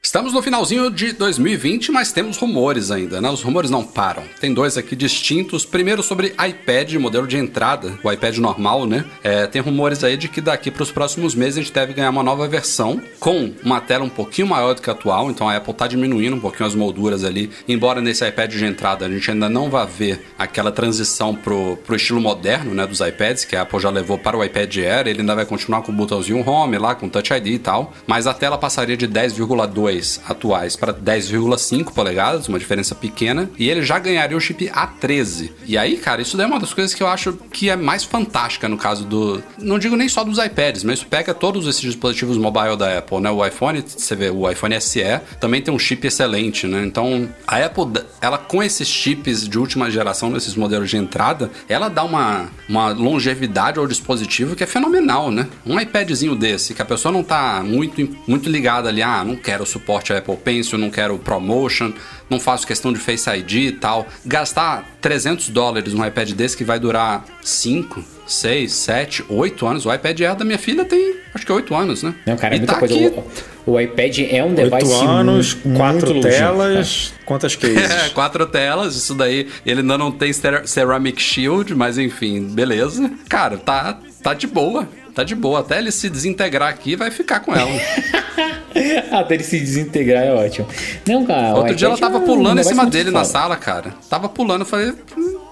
[0.03, 3.29] Estamos no finalzinho de 2020, mas temos rumores ainda, né?
[3.29, 4.23] Os rumores não param.
[4.39, 5.63] Tem dois aqui distintos.
[5.63, 9.05] Primeiro sobre iPad, modelo de entrada, o iPad normal, né?
[9.23, 12.09] É, tem rumores aí de que daqui para os próximos meses a gente deve ganhar
[12.09, 15.29] uma nova versão com uma tela um pouquinho maior do que a atual.
[15.29, 17.51] Então a Apple está diminuindo um pouquinho as molduras ali.
[17.67, 21.95] Embora nesse iPad de entrada a gente ainda não vá ver aquela transição pro, pro
[21.95, 22.87] estilo moderno, né?
[22.87, 25.07] Dos iPads, que a Apple já levou para o iPad Air.
[25.07, 27.93] Ele ainda vai continuar com o botãozinho Home lá, com Touch ID e tal.
[28.07, 29.90] Mas a tela passaria de 10,2
[30.27, 35.51] atuais para 10,5 polegadas, uma diferença pequena, e ele já ganharia o chip A13.
[35.65, 38.03] E aí, cara, isso daí é uma das coisas que eu acho que é mais
[38.03, 39.41] fantástica no caso do.
[39.57, 43.29] Não digo nem só dos iPads, mas pega todos esses dispositivos mobile da Apple, né?
[43.29, 45.01] O iPhone, você vê, o iPhone SE
[45.39, 46.83] também tem um chip excelente, né?
[46.85, 51.89] Então, a Apple, ela com esses chips de última geração, nesses modelos de entrada, ela
[51.89, 55.47] dá uma, uma longevidade ao dispositivo que é fenomenal, né?
[55.65, 59.65] Um iPadzinho desse, que a pessoa não tá muito, muito ligada ali, ah, não quero
[59.65, 61.91] suporte suporte a Apple Pencil, não quero promotion,
[62.29, 64.07] não faço questão de Face ID e tal.
[64.25, 69.85] Gastar 300 dólares num iPad desse que vai durar 5, 6, 7, 8 anos.
[69.85, 72.13] O iPad Air da minha filha tem, acho que 8 anos, né?
[72.25, 72.93] Não, cara, é muita tá coisa.
[72.93, 73.19] Aqui...
[73.65, 77.91] O, o, iPad é um device 8 anos, muito, quatro muito telas, quantas cases?
[77.91, 79.49] É, quatro telas, isso daí.
[79.65, 80.31] Ele ainda não tem
[80.65, 83.11] Ceramic Shield, mas enfim, beleza.
[83.27, 84.87] Cara, tá, tá de boa.
[85.13, 85.59] Tá de boa.
[85.59, 87.71] Até ele se desintegrar aqui, vai ficar com ela.
[89.11, 90.67] Até ele se desintegrar é ótimo.
[91.07, 91.55] Não, cara.
[91.55, 93.93] Outro dia ela tava pulando em cima dele na sala, cara.
[94.09, 94.93] Tava pulando, eu falei,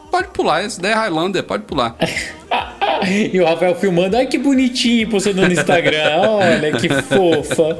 [0.10, 1.96] pode pular, esse daí é Highlander, pode pular.
[3.32, 7.80] e o Rafael filmando, ai que bonitinho, postando no Instagram, olha que fofa.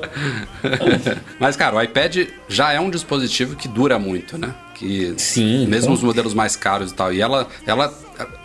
[1.40, 4.54] Mas, cara, o iPad já é um dispositivo que dura muito, né?
[4.80, 5.68] Que Sim.
[5.68, 7.14] Mesmo os modelos mais caros e tal.
[7.14, 7.94] E ela, ela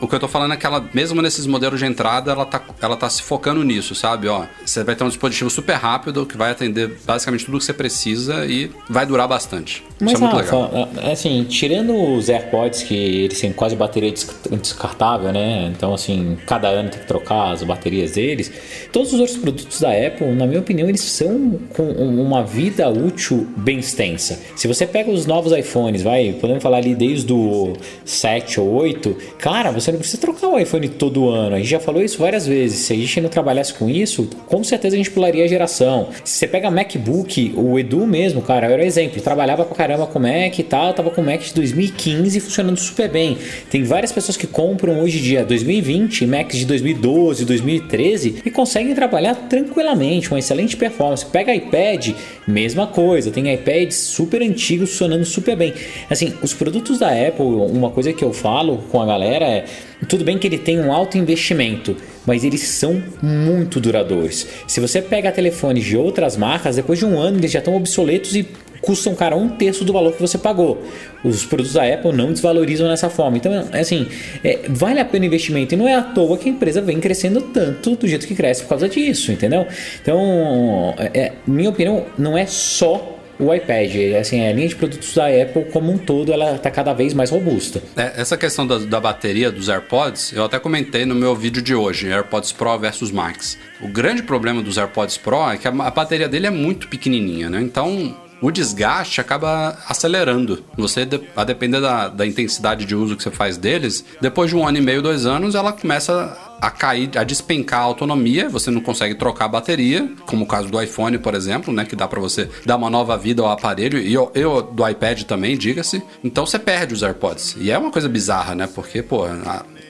[0.00, 2.62] o que eu tô falando é que ela, mesmo nesses modelos de entrada, ela tá,
[2.80, 4.28] ela tá se focando nisso, sabe?
[4.28, 7.72] Ó, você vai ter um dispositivo super rápido que vai atender basicamente tudo que você
[7.72, 9.82] precisa e vai durar bastante.
[10.00, 10.88] Mas, Isso é muito Rafa, legal.
[11.02, 15.72] É, assim, tirando os AirPods, que eles têm quase bateria descartável, né?
[15.74, 18.52] Então, assim, cada ano tem que trocar as baterias deles.
[18.92, 23.48] Todos os outros produtos da Apple, na minha opinião, eles são com uma vida útil
[23.56, 24.40] bem extensa.
[24.54, 29.16] Se você pega os novos iPhones, vai, podemos falar ali desde o 7 ou 8,
[29.38, 31.56] cara, você não precisa trocar o iPhone todo ano.
[31.56, 32.80] A gente já falou isso várias vezes.
[32.80, 36.08] Se a gente não trabalhasse com isso, com certeza a gente pularia a geração.
[36.24, 39.20] Se você pega MacBook, o Edu mesmo, cara, era exemplo.
[39.20, 43.36] Trabalhava pra caramba com Mac e tal, tava com Mac de 2015 funcionando super bem.
[43.70, 48.94] Tem várias pessoas que compram hoje em dia 2020 Macs de 2012, 2013 e conseguem
[48.94, 51.24] trabalhar tranquilamente, com excelente performance.
[51.26, 52.10] Pega iPad,
[52.46, 53.30] mesma coisa.
[53.30, 55.72] Tem iPads super antigos funcionando super bem.
[56.14, 59.64] Assim, os produtos da Apple, uma coisa que eu falo com a galera é
[60.08, 64.46] tudo bem que ele tem um alto investimento, mas eles são muito duradouros.
[64.68, 68.36] Se você pega telefones de outras marcas, depois de um ano eles já estão obsoletos
[68.36, 68.46] e
[68.80, 70.80] custam, cara, um terço do valor que você pagou.
[71.24, 73.36] Os produtos da Apple não desvalorizam nessa forma.
[73.36, 74.06] Então, é assim,
[74.44, 75.74] é, vale a pena o investimento.
[75.74, 78.62] E não é à toa que a empresa vem crescendo tanto do jeito que cresce
[78.62, 79.66] por causa disso, entendeu?
[80.00, 83.90] Então, é, minha opinião, não é só o iPad.
[84.20, 87.30] Assim, a linha de produtos da Apple como um todo, ela está cada vez mais
[87.30, 87.82] robusta.
[87.96, 91.74] É, essa questão da, da, bateria dos AirPods, eu até comentei no meu vídeo de
[91.74, 93.58] hoje, AirPods Pro versus Max.
[93.80, 97.50] O grande problema dos AirPods Pro é que a, a bateria dele é muito pequenininha,
[97.50, 97.60] né?
[97.60, 100.64] Então, o desgaste acaba acelerando.
[100.76, 104.66] Você, a depender da, da intensidade de uso que você faz deles, depois de um
[104.66, 108.80] ano e meio, dois anos, ela começa a cair, a despencar a autonomia, você não
[108.80, 112.20] consegue trocar a bateria, como o caso do iPhone, por exemplo, né, que dá para
[112.20, 116.02] você dar uma nova vida ao aparelho, e eu, eu do iPad também, diga-se.
[116.22, 117.56] Então você perde os AirPods.
[117.58, 118.66] E é uma coisa bizarra, né?
[118.66, 119.26] Porque, pô,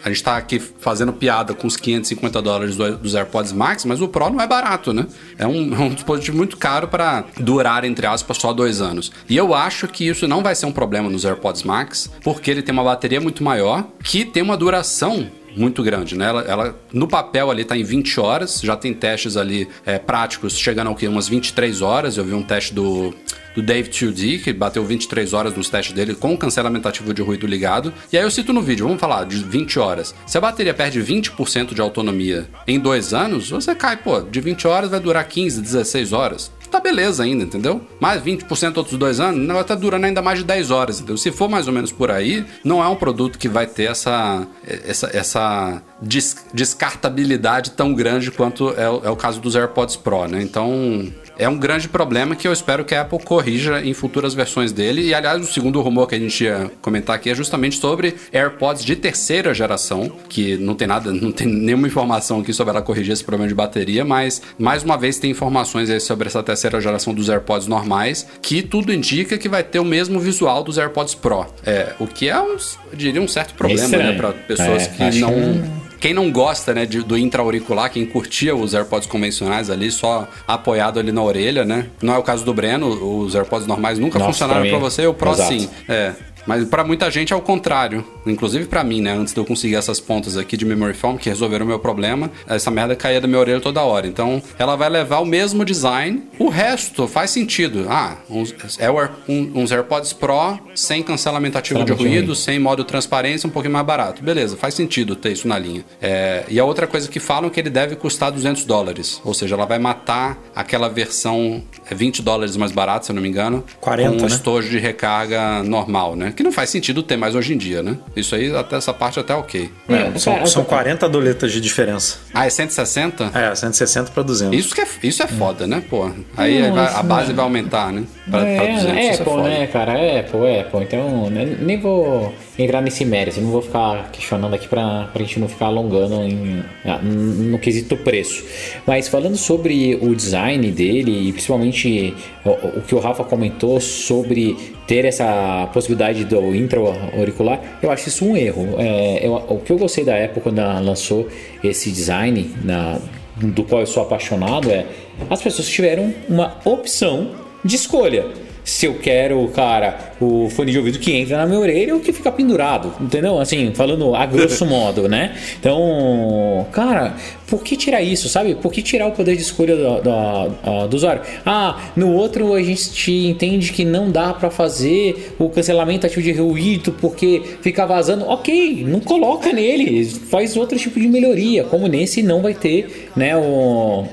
[0.04, 4.02] a gente tá aqui fazendo piada com os 550 dólares do, dos AirPods Max, mas
[4.02, 5.06] o Pro não é barato, né?
[5.38, 9.10] É um, é um dispositivo muito caro para durar, entre aspas, só dois anos.
[9.28, 12.62] E eu acho que isso não vai ser um problema nos AirPods Max, porque ele
[12.62, 15.26] tem uma bateria muito maior, que tem uma duração
[15.56, 16.26] muito grande, né?
[16.26, 20.58] Ela, ela no papel ali tá em 20 horas, já tem testes ali é, práticos
[20.58, 21.06] chegando ao que?
[21.06, 22.16] Umas 23 horas.
[22.16, 23.14] Eu vi um teste do
[23.54, 27.46] do Dave 2D, que bateu 23 horas nos testes dele com cancelamento ativo de ruído
[27.46, 27.94] ligado.
[28.12, 30.14] E aí eu cito no vídeo, vamos falar de 20 horas.
[30.26, 34.66] Se a bateria perde 20% de autonomia em dois anos, você cai, pô, de 20
[34.66, 37.80] horas vai durar 15, 16 horas tá beleza ainda, entendeu?
[38.00, 41.16] Mais 20% outros dois anos, o negócio tá durando ainda mais de 10 horas, entendeu?
[41.16, 44.46] Se for mais ou menos por aí, não é um produto que vai ter essa,
[44.66, 50.42] essa, essa des descartabilidade tão grande quanto é, é o caso dos AirPods Pro, né?
[50.42, 51.06] Então,
[51.38, 55.02] é um grande problema que eu espero que a Apple corrija em futuras versões dele.
[55.02, 58.84] E aliás, o segundo rumor que a gente ia comentar aqui é justamente sobre AirPods
[58.84, 63.12] de terceira geração, que não tem nada, não tem nenhuma informação aqui sobre ela corrigir
[63.12, 67.12] esse problema de bateria, mas mais uma vez tem informações aí sobre essa terceira geração
[67.12, 71.46] dos AirPods normais, que tudo indica que vai ter o mesmo visual dos AirPods Pro.
[71.64, 75.18] É, o que é um, eu diria um certo problema, né, para pessoas é, que
[75.18, 79.90] não que quem não gosta, né, de, do intra-auricular, quem curtia os AirPods convencionais ali,
[79.90, 81.86] só apoiado ali na orelha, né?
[82.02, 82.88] Não é o caso do Breno,
[83.22, 85.58] os AirPods normais nunca Nossa, funcionaram para você, o Pro Exato.
[85.58, 85.66] sim.
[85.88, 86.12] É.
[86.46, 88.04] Mas para muita gente é o contrário.
[88.26, 89.12] Inclusive para mim, né?
[89.12, 92.30] Antes de eu conseguir essas pontas aqui de memory foam que resolveram o meu problema,
[92.46, 94.06] essa merda caía da minha orelha toda hora.
[94.06, 96.22] Então, ela vai levar o mesmo design.
[96.38, 97.86] O resto faz sentido.
[97.88, 103.46] Ah, uns, é um, uns AirPods Pro sem cancelamento ativo de ruído, sem modo transparência,
[103.46, 104.22] um pouquinho mais barato.
[104.22, 105.84] Beleza, faz sentido ter isso na linha.
[106.00, 109.20] É, e a outra coisa que falam é que ele deve custar 200 dólares.
[109.24, 113.22] Ou seja, ela vai matar aquela versão 20 é dólares mais barata, se eu não
[113.22, 114.26] me engano, 40, com um né?
[114.26, 116.32] estojo de recarga normal, né?
[116.36, 117.96] Que não faz sentido ter mais hoje em dia, né?
[118.16, 119.70] Isso aí, até essa parte até ok.
[119.88, 122.18] É, são, são 40 doletas de diferença.
[122.32, 123.30] Ah, é 160?
[123.34, 124.58] É, 160 para 200.
[124.58, 126.10] Isso, que é, isso é foda, né, pô?
[126.36, 128.04] Aí vai, a base vai aumentar, né?
[128.28, 129.92] Pra, é, pra 200, é, Apple, é né, cara?
[129.98, 130.82] É Apple, é Apple.
[130.82, 133.40] Então, né, nem vou entrar nesse mérito.
[133.40, 137.96] Não vou ficar questionando aqui pra, pra gente não ficar alongando em, ah, no quesito
[137.96, 138.44] preço.
[138.86, 144.56] Mas falando sobre o design dele e principalmente o, o que o Rafa comentou sobre
[144.86, 148.76] ter essa possibilidade do intra-auricular, eu acho isso um erro.
[148.78, 151.28] É, eu, o que eu gostei da Apple quando ela lançou
[151.62, 152.98] esse design, na,
[153.36, 154.86] do qual eu sou apaixonado, é
[155.30, 157.30] as pessoas tiveram uma opção
[157.64, 161.94] de escolha se eu quero, cara, o fone de ouvido que entra na minha orelha
[161.94, 163.38] ou que fica pendurado, entendeu?
[163.38, 165.34] Assim, falando a grosso modo, né?
[165.58, 167.14] Então, cara,
[167.46, 168.54] por que tirar isso, sabe?
[168.54, 171.22] Por que tirar o poder de escolha do, do, do usuário?
[171.44, 176.32] Ah, no outro a gente entende que não dá para fazer o cancelamento ativo de
[176.32, 178.24] ruído porque fica vazando.
[178.26, 181.64] Ok, não coloca nele, faz outro tipo de melhoria.
[181.64, 184.06] Como nesse não vai ter né, o,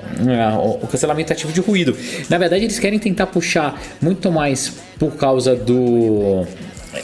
[0.82, 1.95] o cancelamento ativo de ruído.
[2.30, 6.45] Na verdade, eles querem tentar puxar muito mais por causa do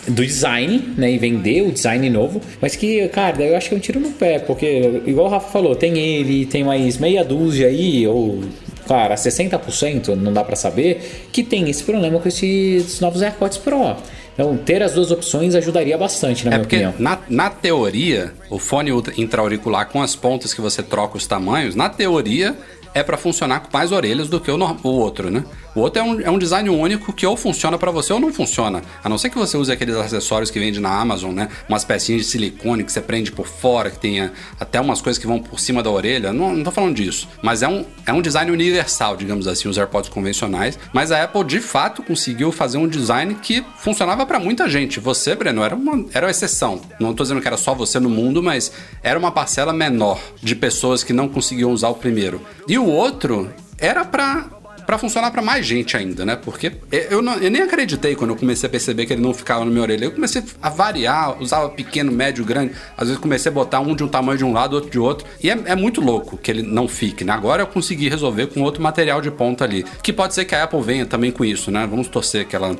[0.08, 3.78] do design, né, e vender o design novo, mas que, cara, eu acho que é
[3.78, 7.68] um tiro no pé, porque igual o Rafa falou, tem ele, tem mais meia dúzia
[7.68, 8.42] aí, ou
[8.86, 13.96] cara, 60%, não dá para saber, que tem esse problema com esses novos AirPods Pro.
[14.34, 16.94] Então, ter as duas opções ajudaria bastante, na é minha opinião.
[17.00, 21.90] Na, na teoria, o fone intra-auricular com as pontas que você troca os tamanhos, na
[21.90, 22.56] teoria,
[22.98, 25.44] é para funcionar com mais orelhas do que o, o outro, né?
[25.76, 28.34] O outro é um, é um design único que ou funciona para você ou não
[28.34, 28.82] funciona.
[29.04, 31.50] A não ser que você use aqueles acessórios que vende na Amazon, né?
[31.70, 35.28] Umas pecinhas de silicone que você prende por fora, que tenha até umas coisas que
[35.28, 36.34] vão por cima da orelha.
[36.34, 37.30] Não, não tô falando disso.
[37.44, 40.80] Mas é um, é um design universal, digamos assim, os AirPods convencionais.
[40.92, 45.00] Mas a Apple, de fato, conseguiu fazer um design que funcionava para muita gente.
[45.00, 46.82] Você, Breno, era uma, era uma exceção.
[47.00, 48.72] Não tô dizendo que era só você no mundo, mas
[49.04, 52.42] era uma parcela menor de pessoas que não conseguiam usar o primeiro.
[52.68, 54.58] E o outro era para
[54.88, 56.38] para funcionar para mais gente ainda, né?
[56.38, 59.66] Porque eu, não, eu, nem acreditei quando eu comecei a perceber que ele não ficava
[59.66, 60.06] na minha orelha.
[60.06, 62.72] Eu comecei a variar, usava pequeno, médio, grande.
[62.96, 65.28] Às vezes comecei a botar um de um tamanho de um lado, outro de outro.
[65.44, 67.34] E é, é muito louco que ele não fique, né?
[67.34, 69.84] Agora eu consegui resolver com outro material de ponta ali.
[70.02, 71.86] Que pode ser que a Apple venha também com isso, né?
[71.86, 72.74] Vamos torcer que ela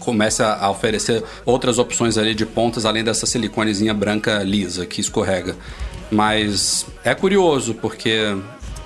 [0.00, 5.54] comece a oferecer outras opções ali de pontas além dessa siliconezinha branca lisa que escorrega.
[6.10, 8.36] Mas é curioso porque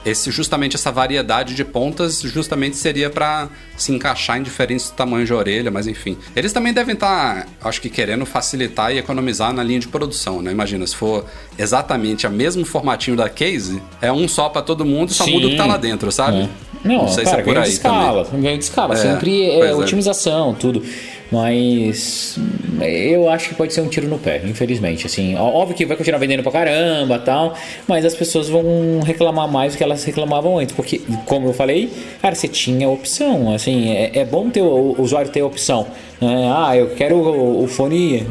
[0.07, 5.34] esse justamente essa variedade de pontas justamente seria para se encaixar em diferentes tamanhos de
[5.34, 6.16] orelha, mas enfim.
[6.34, 10.40] Eles também devem estar, tá, acho que querendo facilitar e economizar na linha de produção,
[10.40, 10.52] né?
[10.52, 11.26] Imagina, se for
[11.59, 15.32] exatamente o mesmo formatinho da case, é um só para todo mundo, só Sim.
[15.32, 16.42] muda o que tá lá dentro, sabe?
[16.42, 16.48] É.
[16.87, 18.43] Não, Não sei cara, se é por aí de escala, também.
[18.43, 20.82] ganho de escala, é, sempre é, é otimização, tudo.
[21.30, 22.39] Mas
[22.80, 25.07] eu acho que pode ser um tiro no pé, infelizmente.
[25.07, 27.55] Assim, óbvio que vai continuar vendendo pra caramba tal,
[27.89, 30.74] mas as pessoas vão reclamar mais do que elas reclamavam antes.
[30.74, 31.91] Porque, como eu falei,
[32.22, 33.53] cara, você tinha opção.
[33.53, 35.87] Assim, é, é bom ter o, o usuário ter opção.
[36.20, 36.49] Né?
[36.57, 38.24] Ah, eu quero o, o fone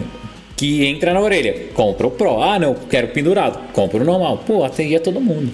[0.55, 1.67] que entra na orelha.
[1.73, 2.41] Compra o Pro.
[2.41, 3.59] Ah, não, quero pendurado.
[3.73, 4.39] Compra o normal.
[4.47, 5.51] Pô, atendia todo mundo.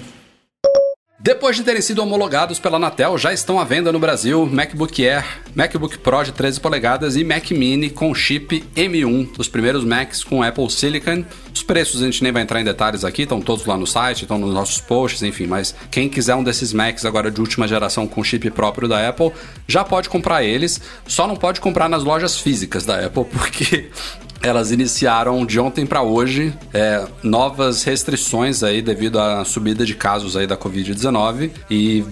[1.23, 5.23] Depois de terem sido homologados pela Anatel, já estão à venda no Brasil MacBook Air,
[5.53, 10.41] MacBook Pro de 13 polegadas e Mac Mini com chip M1, os primeiros Macs com
[10.41, 11.23] Apple Silicon.
[11.53, 14.23] Os preços a gente nem vai entrar em detalhes aqui, estão todos lá no site,
[14.23, 18.07] estão nos nossos posts, enfim, mas quem quiser um desses Macs agora de última geração
[18.07, 19.31] com chip próprio da Apple,
[19.67, 23.91] já pode comprar eles, só não pode comprar nas lojas físicas da Apple, porque
[24.41, 30.35] elas iniciaram de ontem para hoje é, novas restrições aí devido à subida de casos
[30.35, 32.03] aí da Covid-19 e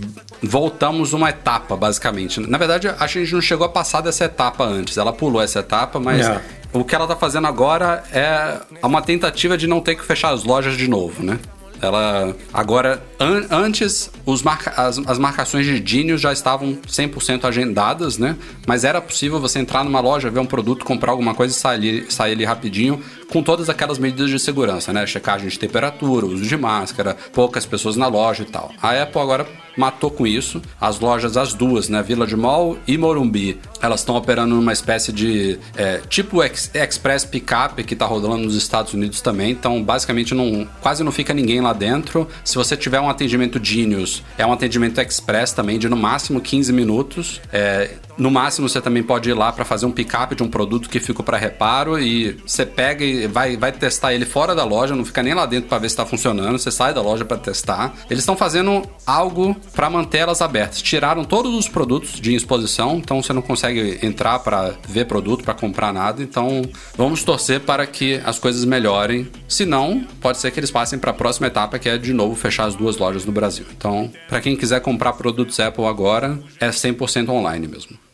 [0.42, 2.40] voltamos uma etapa basicamente.
[2.40, 4.98] Na verdade, a gente não chegou a passar dessa etapa antes.
[4.98, 6.42] Ela pulou essa etapa, mas é.
[6.72, 10.44] o que ela tá fazendo agora é uma tentativa de não ter que fechar as
[10.44, 11.40] lojas de novo, né?
[11.82, 18.18] Ela agora an antes os marca as, as marcações de Dino já estavam 100% agendadas,
[18.18, 18.36] né?
[18.68, 22.12] Mas era possível você entrar numa loja, ver um produto, comprar alguma coisa e sair,
[22.12, 25.06] sair ali rapidinho com todas aquelas medidas de segurança, né?
[25.06, 28.72] Checagem de temperatura, uso de máscara, poucas pessoas na loja e tal.
[28.82, 30.62] A Apple agora matou com isso.
[30.80, 32.02] As lojas, as duas, né?
[32.04, 37.82] Village Mall e Morumbi, elas estão operando numa espécie de é, tipo ex Express Pickup
[37.84, 39.52] que está rodando nos Estados Unidos também.
[39.52, 42.28] Então, basicamente, não, quase não fica ninguém lá dentro.
[42.44, 46.74] Se você tiver um atendimento Genius, é um atendimento Express também de no máximo 15
[46.74, 47.42] minutos.
[47.52, 50.90] É, no máximo, você também pode ir lá para fazer um pick-up de um produto
[50.90, 54.94] que ficou para reparo e você pega e vai, vai testar ele fora da loja,
[54.96, 56.60] não fica nem lá dentro para ver se está funcionando.
[56.60, 57.94] Você sai da loja para testar.
[58.10, 60.82] Eles estão fazendo algo para manter elas abertas.
[60.82, 65.54] Tiraram todos os produtos de exposição, então você não consegue entrar para ver produto, para
[65.54, 66.22] comprar nada.
[66.22, 66.62] Então,
[66.98, 69.30] vamos torcer para que as coisas melhorem.
[69.48, 72.36] Se não, pode ser que eles passem para a próxima etapa, que é de novo
[72.36, 73.66] fechar as duas lojas no Brasil.
[73.78, 78.09] Então, para quem quiser comprar produtos Apple agora, é 100% online mesmo.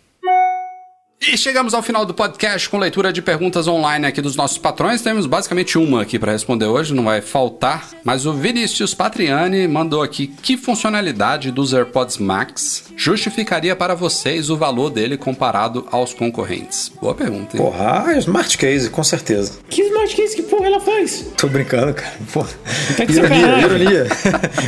[1.28, 5.02] E chegamos ao final do podcast com leitura de perguntas online aqui dos nossos patrões.
[5.02, 7.90] Temos basicamente uma aqui para responder hoje, não vai faltar.
[8.04, 14.58] Mas o Vinícius Patriani mandou aqui que funcionalidade dos AirPods Max justificaria para vocês o
[14.58, 16.92] valor dele comparado aos concorrentes?
[17.02, 17.64] Boa pergunta, hein?
[17.64, 19.54] Porra, ah, Smart Case, com certeza.
[19.68, 20.36] Que Smart Case?
[20.36, 21.26] Que porra ela faz?
[21.36, 22.14] Tô brincando, cara.
[22.32, 22.50] Porra.
[22.96, 24.08] Tá ironia, ironia.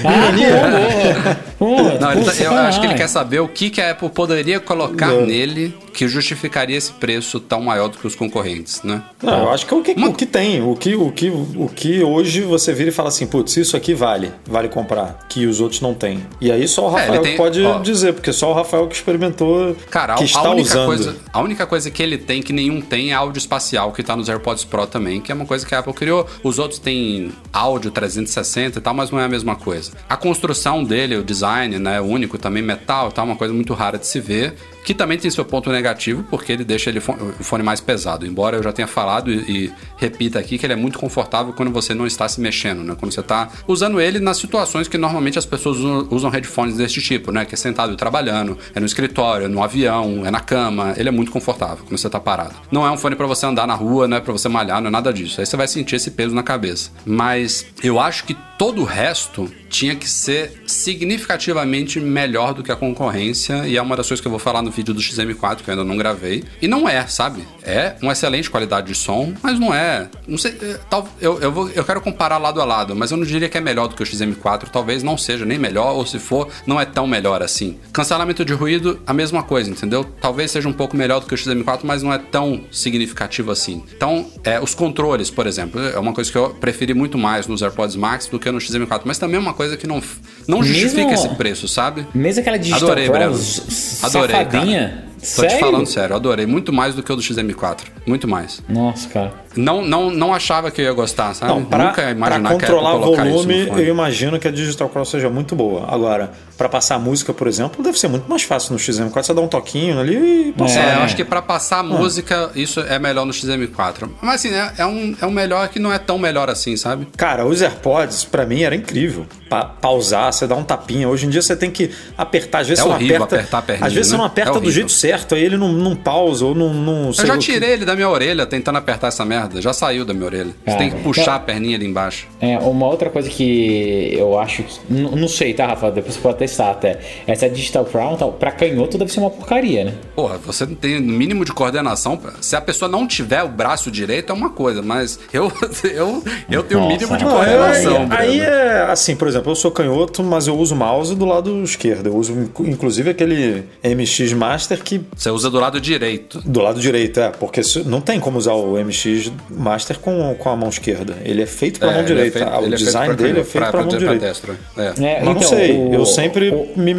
[0.04, 0.50] ah, ironia.
[0.50, 4.60] Porra, não, tá, eu acho que ele quer saber o que, que a Apple poderia
[4.60, 5.26] colocar não.
[5.26, 9.02] nele que justificaria esse preço tão maior do que os concorrentes, né?
[9.22, 10.10] Não, eu acho que é o que, Uma...
[10.10, 13.26] o que tem, o que, o, que, o que hoje você vira e fala assim,
[13.26, 16.24] putz, isso aqui vale, vale comprar, que os outros não têm.
[16.40, 18.88] E aí só o é, Rafael é, tem, pode ó, dizer, porque só o Rafael
[18.88, 20.86] que experimentou, cara, que a, está a única usando.
[20.86, 24.16] Coisa, a única coisa que ele tem, que nenhum tem, é áudio espacial, que está
[24.16, 26.28] nos AirPods Pro também, que é uma coisa que a Apple criou.
[26.44, 29.94] Os outros têm áudio 360 e tal, mas não é a mesma coisa.
[30.08, 31.47] A construção dele, o design,
[31.80, 34.54] né, único também, metal tal, é uma coisa muito rara de se ver
[34.88, 38.26] que também tem seu ponto negativo, porque ele deixa ele o fone mais pesado.
[38.26, 41.70] Embora eu já tenha falado e, e, repita aqui que ele é muito confortável quando
[41.72, 42.96] você não está se mexendo, né?
[42.98, 47.02] Quando você está usando ele nas situações que normalmente as pessoas usam, usam headphones desse
[47.02, 47.44] tipo, né?
[47.44, 50.94] Que é sentado trabalhando, é no escritório, é no avião, é na cama.
[50.96, 52.56] Ele é muito confortável quando você está parado.
[52.72, 54.88] Não é um fone para você andar na rua, não é para você malhar, não
[54.88, 55.42] é nada disso.
[55.42, 56.92] Aí você vai sentir esse peso na cabeça.
[57.06, 62.76] Mas eu acho que todo o resto tinha que ser significativamente melhor do que a
[62.76, 65.70] concorrência, e é uma das coisas que eu vou falar no vídeo do XM4, que
[65.70, 66.44] eu ainda não gravei.
[66.62, 67.44] E não é, sabe?
[67.64, 70.10] É uma excelente qualidade de som, mas não é.
[70.28, 70.58] Não sei.
[70.62, 73.50] É, tal, eu, eu, vou, eu quero comparar lado a lado, mas eu não diria
[73.50, 74.70] que é melhor do que o XM4.
[74.72, 77.78] Talvez não seja nem melhor, ou se for, não é tão melhor assim.
[77.92, 80.04] Cancelamento de ruído, a mesma coisa, entendeu?
[80.22, 83.84] Talvez seja um pouco melhor do que o XM4, mas não é tão significativo assim.
[83.96, 87.62] Então, é, os controles, por exemplo, é uma coisa que eu preferi muito mais nos
[87.62, 90.02] AirPods Max do que no XM4, mas também é uma coisa que não,
[90.48, 92.08] não justifica mesmo, esse preço, sabe?
[92.14, 94.90] Mesmo aquela digital Adorei, Adorei, safadinha.
[94.90, 95.08] Cara.
[95.36, 95.58] Tô sério?
[95.58, 96.46] te falando sério, adorei.
[96.46, 97.80] Muito mais do que o do XM4.
[98.06, 98.62] Muito mais.
[98.68, 99.48] Nossa, cara.
[99.58, 101.52] Não, não, não achava que eu ia gostar, sabe?
[101.52, 105.30] Não, pra, Nunca imaginar pra controlar que volume, eu imagino que a Digital Cross seja
[105.30, 105.88] muito boa.
[105.90, 109.24] Agora, para passar música, por exemplo, deve ser muito mais fácil no XM4.
[109.24, 110.80] Você dá um toquinho ali e passar.
[110.80, 111.88] É, eu acho que para passar é.
[111.88, 114.10] música, isso é melhor no XM4.
[114.22, 117.08] Mas assim, é, é, um, é um melhor que não é tão melhor assim, sabe?
[117.18, 119.26] Cara, os AirPods, para mim, era incrível.
[119.50, 121.08] Pa pausar, você dá um tapinha.
[121.08, 122.60] Hoje em dia você tem que apertar.
[122.60, 123.36] Às vezes é você não aperta.
[123.36, 124.16] Apertar a perninha, às vezes né?
[124.16, 126.74] você não aperta é do jeito certo, aí ele não, não pausa ou não.
[126.74, 127.76] não eu já tirei que...
[127.76, 129.62] ele da minha orelha tentando apertar essa merda.
[129.62, 130.52] Já saiu da minha orelha.
[130.66, 132.28] Você ah, tem que puxar então, a perninha ali embaixo.
[132.40, 134.80] É, uma outra coisa que eu acho que.
[134.90, 135.92] Não sei, tá, Rafa?
[135.92, 137.00] Depois você pode testar até.
[137.26, 139.94] Essa Digital Crown, tal, pra canhoto deve ser uma porcaria, né?
[140.16, 142.20] Porra, você não tem mínimo de coordenação.
[142.42, 145.52] Se a pessoa não tiver o braço direito, é uma coisa, mas eu,
[145.84, 148.08] eu, eu tenho o mínimo de coordenação.
[148.12, 151.64] Aí, aí é assim, por exemplo, eu sou canhoto, mas eu uso mouse do lado
[151.64, 152.08] esquerdo.
[152.08, 155.06] Eu uso inclusive aquele MX Master que que.
[155.16, 156.42] Você usa do lado direito.
[156.46, 160.56] Do lado direito, é, porque não tem como usar o MX Master com, com a
[160.56, 161.18] mão esquerda.
[161.24, 162.40] Ele é feito para é, mão é direita.
[162.40, 164.26] É feito, o design é dele é feito para mão direita.
[164.26, 164.82] É.
[164.82, 166.94] É, Mas então, não sei, o, eu sempre o, me,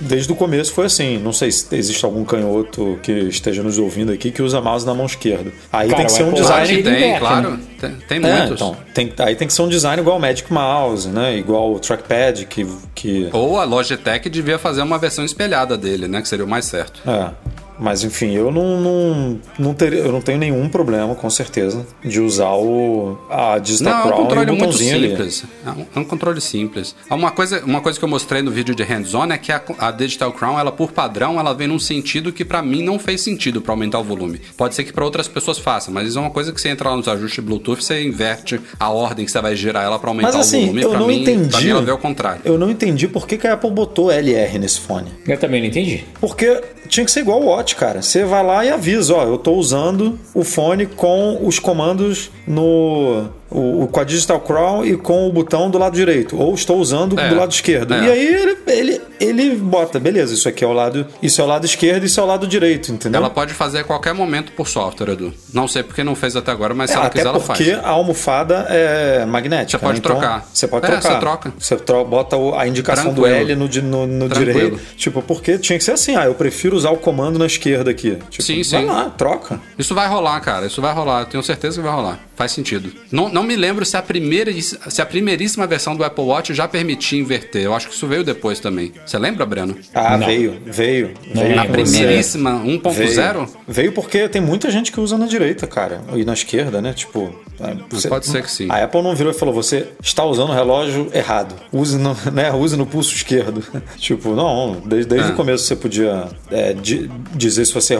[0.00, 1.18] desde o começo foi assim.
[1.18, 4.94] Não sei se existe algum canhoto que esteja nos ouvindo aqui que usa mouse na
[4.94, 5.52] mão esquerda.
[5.72, 6.82] Aí Cara, tem que ser um design.
[6.82, 7.50] Tem, claro.
[7.52, 7.60] Né?
[7.80, 8.52] Tem, tem muitos.
[8.52, 11.36] Então, tem, aí tem que ser um design igual o Magic Mouse, né?
[11.36, 13.28] Igual o Trackpad que, que.
[13.32, 16.20] Ou a Logitech devia fazer uma versão espelhada dele, né?
[16.22, 17.00] Que seria o mais certo.
[17.08, 17.30] É.
[17.32, 17.71] up.
[17.82, 22.20] Mas enfim, eu não, não, não, ter, eu não tenho nenhum problema, com certeza, de
[22.20, 24.12] usar o, a Digital não, Crown.
[24.12, 25.44] É um controle muito simples.
[25.66, 26.94] É um, é um, controle simples.
[27.10, 29.90] Uma coisa, uma coisa que eu mostrei no vídeo de hands-on é que a, a,
[29.90, 33.60] Digital Crown, ela por padrão, ela vem num sentido que para mim não fez sentido
[33.60, 34.40] para aumentar o volume.
[34.56, 36.88] Pode ser que para outras pessoas faça, mas isso é uma coisa que você entra
[36.88, 40.28] lá nos ajustes Bluetooth, você inverte a ordem que você vai girar ela para aumentar
[40.28, 40.82] mas, assim, o volume.
[40.82, 41.48] Eu pra não mim, entendi.
[41.48, 42.42] Pra mim, ela veio ao contrário.
[42.44, 45.10] Eu não entendi por que, que a Apple botou LR nesse fone.
[45.26, 46.04] Eu também não entendi.
[46.20, 48.02] Porque tinha que ser igual o Watch, cara.
[48.02, 53.28] Você vai lá e avisa, ó, eu tô usando o fone com os comandos no
[53.52, 56.38] o, com a Digital Crown e com o botão do lado direito.
[56.38, 57.94] Ou estou usando é, do lado esquerdo.
[57.94, 58.04] É.
[58.04, 61.06] E aí ele, ele, ele bota, beleza, isso aqui é o lado.
[61.22, 63.20] Isso é o lado esquerdo, isso é o lado direito, entendeu?
[63.20, 65.32] Ela pode fazer a qualquer momento por software, Edu.
[65.52, 67.58] Não sei porque não fez até agora, mas é, se ela quiser, ela faz.
[67.58, 69.78] Porque a almofada é magnética.
[69.78, 69.98] Você pode né?
[70.04, 70.48] então, trocar.
[70.52, 71.12] Você pode é, trocar.
[71.12, 71.52] Você troca.
[71.58, 73.44] Você tro bota a indicação Tranquilo.
[73.46, 74.80] do L no, no, no direito.
[74.96, 78.18] Tipo, porque tinha que ser assim, ah, eu prefiro usar o comando na esquerda aqui.
[78.30, 78.76] Tipo, sim, sim.
[78.76, 79.60] Vai lá, troca.
[79.78, 80.66] Isso vai rolar, cara.
[80.66, 81.24] Isso vai rolar.
[81.26, 82.18] tenho certeza que vai rolar.
[82.36, 82.92] Faz sentido.
[83.10, 86.68] Não, não me lembro se a primeira se a primeiríssima versão do Apple Watch já
[86.68, 87.62] permitia inverter.
[87.62, 88.92] Eu acho que isso veio depois também.
[89.04, 89.76] Você lembra, Breno?
[89.94, 90.26] Ah, não.
[90.26, 91.14] veio, veio.
[91.32, 92.92] veio a primeiríssima 1.0?
[92.92, 93.48] Veio.
[93.66, 96.02] veio porque tem muita gente que usa na direita, cara.
[96.14, 96.92] E na esquerda, né?
[96.92, 97.34] Tipo.
[97.60, 98.66] É, você, pode ser que sim.
[98.70, 101.54] A Apple não virou e falou: você está usando o relógio errado.
[101.72, 103.62] Use no, né, use no pulso esquerdo.
[103.98, 105.32] tipo, não, desde, desde é.
[105.32, 107.96] o começo você podia é, di, dizer se você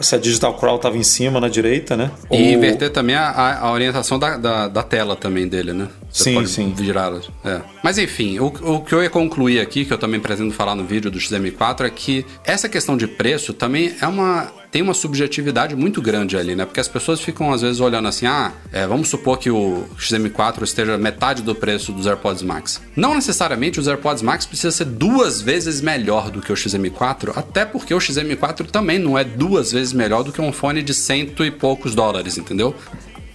[0.00, 2.10] se a Digital Crown estava em cima, na direita, né?
[2.30, 2.40] E Ou...
[2.40, 5.88] inverter também a, a orientação da, da, da, tela também dele, né?
[6.10, 6.72] Você sim, pode sim.
[6.74, 7.30] virá-las.
[7.44, 7.60] É.
[7.82, 10.84] Mas enfim, o, o que eu ia concluir aqui, que eu também pretendo falar no
[10.84, 15.76] vídeo do XM4, é que essa questão de preço também é uma tem uma subjetividade
[15.76, 16.64] muito grande ali, né?
[16.64, 20.62] Porque as pessoas ficam às vezes olhando assim, ah, é, vamos supor que o XM4
[20.62, 22.80] esteja metade do preço dos AirPods Max.
[22.96, 27.66] Não necessariamente os AirPods Max precisa ser duas vezes melhor do que o XM4, até
[27.66, 31.44] porque o XM4 também não é duas vezes melhor do que um fone de cento
[31.44, 32.74] e poucos dólares, entendeu?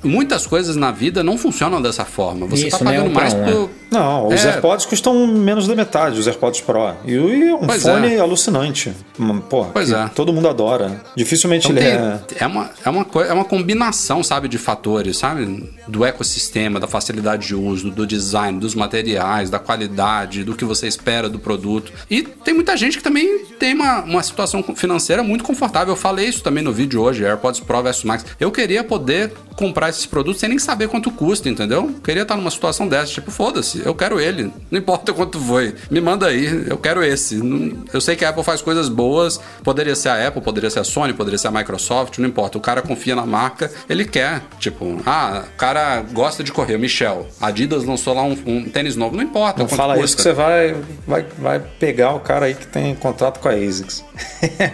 [0.07, 2.45] Muitas coisas na vida não funcionam dessa forma.
[2.47, 3.69] Você está pagando mais um, por.
[3.89, 4.49] Não, os é...
[4.49, 6.93] AirPods custam menos da metade, os AirPods Pro.
[7.05, 8.19] E um pois fone é.
[8.19, 8.93] alucinante.
[9.49, 10.07] Pô, pois é.
[10.09, 11.01] todo mundo adora.
[11.15, 12.43] Dificilmente então, ele tem, é.
[12.43, 15.69] É uma, é, uma, é uma combinação, sabe, de fatores, sabe?
[15.87, 20.87] Do ecossistema, da facilidade de uso, do design, dos materiais, da qualidade, do que você
[20.87, 21.91] espera do produto.
[22.09, 25.93] E tem muita gente que também tem uma, uma situação financeira muito confortável.
[25.93, 28.25] Eu falei isso também no vídeo hoje, AirPods Pro versus Max.
[28.39, 31.95] Eu queria poder comprar esses produtos sem nem saber quanto custa, entendeu?
[32.03, 34.51] Queria estar numa situação dessa, tipo, foda-se, eu quero ele.
[34.69, 35.73] Não importa quanto foi.
[35.89, 37.39] Me manda aí, eu quero esse.
[37.93, 40.83] Eu sei que a Apple faz coisas boas, poderia ser a Apple, poderia ser a
[40.83, 42.57] Sony, poderia ser a Microsoft, não importa.
[42.57, 44.41] O cara confia na marca, ele quer.
[44.59, 47.27] Tipo, ah, o cara gosta de correr, Michel.
[47.39, 49.61] A Adidas lançou lá um, um tênis novo, não importa.
[49.61, 50.05] Não fala custa.
[50.05, 50.75] isso que você vai,
[51.07, 54.03] vai, vai pegar o cara aí que tem contrato com a ASICS.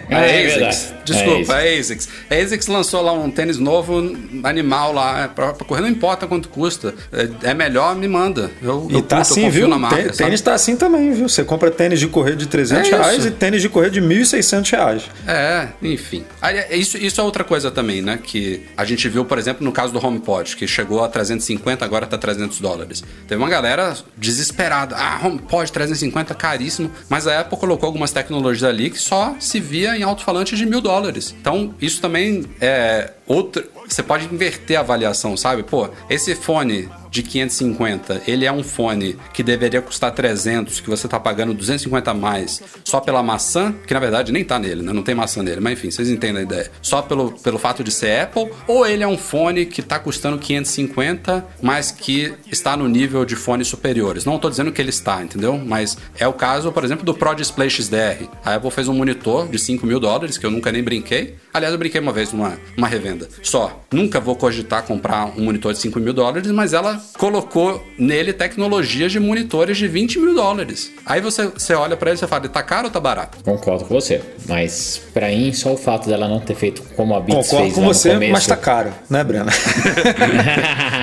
[0.10, 2.10] a ASICS, desculpa, é a ASICS.
[2.30, 4.02] A ASICS lançou lá um tênis novo,
[4.44, 6.94] animal lá, é, pra, pra correr, não importa quanto custa.
[7.12, 8.52] É, é melhor, me manda.
[8.62, 9.68] Eu, e tá assim, viu?
[9.68, 10.42] Na marca, tênis sabe?
[10.42, 11.30] tá assim também, viu?
[11.30, 14.72] Você compra tênis de correr de 300 é reais e tênis de correr de 1.600
[14.72, 15.04] reais.
[15.28, 16.24] É, enfim.
[16.72, 18.20] Isso, isso é outra coisa também, né?
[18.22, 22.06] Que a gente viu, por exemplo, no caso do HomePod, que chegou a 350, agora
[22.06, 23.04] tá 300 dólares.
[23.28, 24.96] Teve uma galera desesperada.
[24.96, 26.92] Ah, HomePod 350, caríssimo.
[27.10, 30.82] Mas a Apple colocou algumas tecnologias ali que só se via em alto-falantes de mil
[30.82, 31.34] dólares.
[31.40, 35.64] Então, isso também é outra você pode inverter a avaliação, sabe?
[35.64, 41.08] Pô, esse fone de 550, ele é um fone que deveria custar 300, que você
[41.08, 44.92] tá pagando 250 a mais só pela maçã, que na verdade nem tá nele, né?
[44.92, 46.72] Não tem maçã nele, mas enfim, vocês entendem a ideia.
[46.82, 50.40] Só pelo, pelo fato de ser Apple, ou ele é um fone que tá custando
[50.40, 54.26] 550, mas que está no nível de fones superiores.
[54.26, 55.56] Não tô dizendo que ele está, entendeu?
[55.64, 58.28] Mas é o caso, por exemplo, do Pro Display XDR.
[58.44, 61.36] A Apple fez um monitor de 5 mil dólares, que eu nunca nem brinquei.
[61.54, 63.28] Aliás, eu brinquei uma vez numa, numa revenda.
[63.44, 63.73] Só.
[63.92, 69.12] Nunca vou cogitar comprar um monitor de 5 mil dólares, mas ela colocou nele tecnologias
[69.12, 70.92] de monitores de 20 mil dólares.
[71.06, 73.38] Aí você, você olha para ele e fala, tá caro ou tá barato?
[73.44, 74.22] Concordo com você.
[74.48, 77.76] Mas para mim, só o fato dela não ter feito como a Beats Concordo fez
[77.76, 78.32] com você, começo...
[78.32, 79.52] mas tá caro, né, Brena?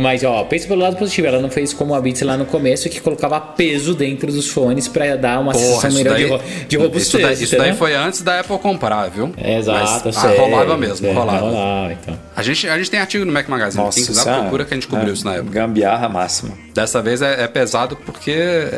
[0.00, 1.26] Mas, ó, pensa pelo lado positivo.
[1.26, 4.88] Ela não fez como a Beats lá no começo, que colocava peso dentro dos fones
[4.88, 7.14] pra dar uma Porra, sensação isso melhor daí- de, de robustez.
[7.14, 9.32] Isso daí, isso daí foi antes da Apple comprar, viu?
[9.42, 11.38] Exato, Mas, ah, rolava mesmo, É, rolava.
[11.40, 12.18] rolava, então.
[12.36, 13.82] A gente, a gente tem artigo no Mac Magazine.
[13.90, 15.50] Quem quiser isso é- procura que a gente cobriu é isso na época.
[15.52, 16.52] Gambiarra máxima.
[16.74, 18.32] Dessa vez é, é pesado porque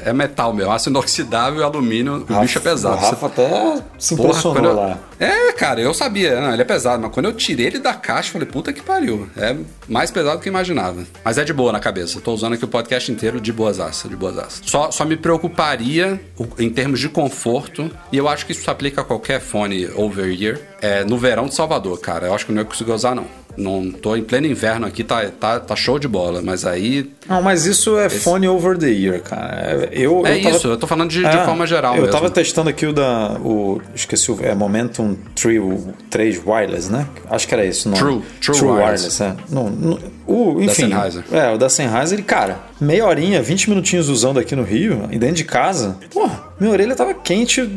[0.04, 0.70] é metal, meu.
[0.70, 2.24] Aço inoxidável e alumínio.
[2.28, 2.96] O bicho é pesado.
[2.96, 4.98] O Rafa até se Porra, impressionou eu- lá.
[5.22, 8.32] É, cara, eu sabia, não, ele é pesado, mas quando eu tirei ele da caixa,
[8.32, 9.30] falei, puta que pariu.
[9.36, 9.56] É
[9.88, 11.04] mais pesado do que eu imaginava.
[11.24, 12.20] Mas é de boa na cabeça.
[12.20, 14.60] Tô usando aqui o podcast inteiro de boasaça, de boasaça.
[14.66, 16.20] Só, só me preocuparia
[16.58, 20.26] em termos de conforto, e eu acho que isso se aplica a qualquer fone over
[20.42, 22.26] ear, é, no verão de Salvador, cara.
[22.26, 23.26] Eu acho que não ia conseguir usar, não.
[23.56, 27.12] Não tô em pleno inverno aqui, tá, tá, tá show de bola, mas aí.
[27.28, 29.88] Não, mas isso é fone over the ear, cara.
[29.92, 32.12] Eu, É eu tava- isso, eu tô falando de, de É, forma geral Eu mesmo.
[32.12, 33.36] tava testando aqui o da.
[33.40, 34.38] O, esqueci o.
[34.42, 37.06] É Momentum 3, o 3 Wireless, né?
[37.30, 37.88] Acho que era isso.
[37.88, 37.96] Não.
[37.96, 39.22] True, True Wireless.
[39.22, 39.34] é.
[39.48, 40.88] Não, não- o, enfim.
[40.90, 41.24] Sennheiser.
[41.32, 45.18] É, o da Sennheiser, ele, cara, meia horinha, 20 minutinhos usando aqui no Rio, e
[45.18, 47.68] dentro de casa, porra, minha orelha tava quente,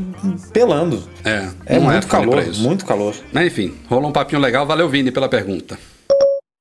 [0.54, 1.04] pelando.
[1.24, 3.14] É, É não muito fone calor, muito calor.
[3.34, 4.66] Mas enfim, rolou um papinho legal.
[4.66, 5.78] Valeu, Vini, pela pergunta.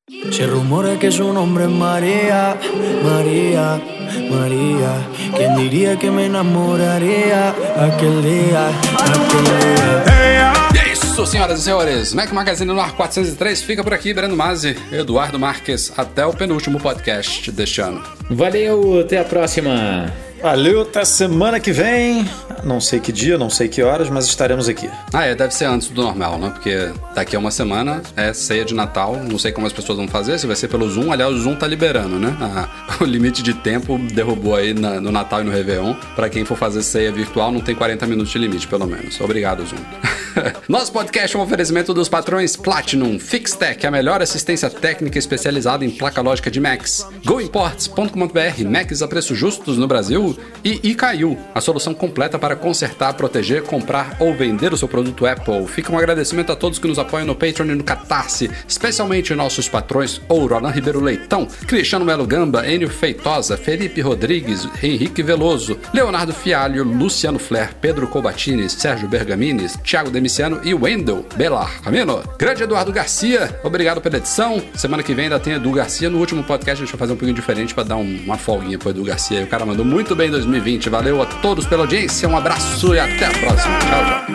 [0.07, 2.61] Se rumora que su nombre es María,
[3.03, 3.81] María,
[4.31, 5.09] María.
[5.35, 10.53] ¿Quién diría que me enamoraría aquel día, aquel día?
[10.75, 12.13] E é isso, senhoras e senhores.
[12.13, 14.13] Mac Magazine no ar 403 fica por aqui.
[14.13, 15.91] Breno Mazzi, Eduardo Marques.
[15.97, 18.03] Até o penúltimo podcast deste ano.
[18.29, 20.13] Valeu, até a próxima.
[20.45, 22.29] Valeu, até semana que vem.
[22.65, 24.91] Não sei que dia, não sei que horas, mas estaremos aqui.
[25.11, 26.51] Ah, é, deve ser antes do normal, né?
[26.51, 29.17] Porque daqui a uma semana é ceia de Natal.
[29.27, 31.11] Não sei como as pessoas vão fazer, se vai ser pelo Zoom.
[31.11, 32.37] Aliás, o Zoom tá liberando, né?
[32.43, 32.69] Ah,
[33.01, 35.95] o limite de tempo derrubou aí na- no Natal e no Réveillon.
[36.15, 39.19] Pra quem for fazer ceia virtual, não tem 40 minutos de limite, pelo menos.
[39.23, 39.79] Obrigado, Zoom.
[40.69, 45.91] Nosso podcast é um oferecimento dos patrões Platinum, Fixtech, a melhor assistência técnica especializada em
[45.91, 51.95] placa lógica de Macs, GoImports.com.br, Macs a preços justos no Brasil e iCaiu, a solução
[51.95, 55.67] completa para consertar, proteger, comprar ou vender o seu produto Apple.
[55.67, 59.69] Fica um agradecimento a todos que nos apoiam no Patreon e no Catarse, especialmente nossos
[59.69, 66.33] patrões Ouro, Alan Ribeiro Leitão, Cristiano Melo Gamba, Enio Feitosa, Felipe Rodrigues, Henrique Veloso, Leonardo
[66.33, 72.23] Fialho, Luciano Flair, Pedro Cobatini, Sérgio Bergamini, Thiago Demiciano e Wendel Belar Camino.
[72.39, 74.63] Grande Eduardo Garcia, obrigado pela edição.
[74.75, 76.09] Semana que vem ainda tem Edu Garcia.
[76.09, 78.79] No último podcast a gente vai fazer um pouquinho diferente para dar um- uma folguinha
[78.79, 79.43] pro Edu Garcia.
[79.43, 80.89] O cara mandou muito bem em 2020.
[80.89, 83.79] Valeu a todos pela audiência, um abraço e até a próxima.
[83.81, 84.35] Tchau,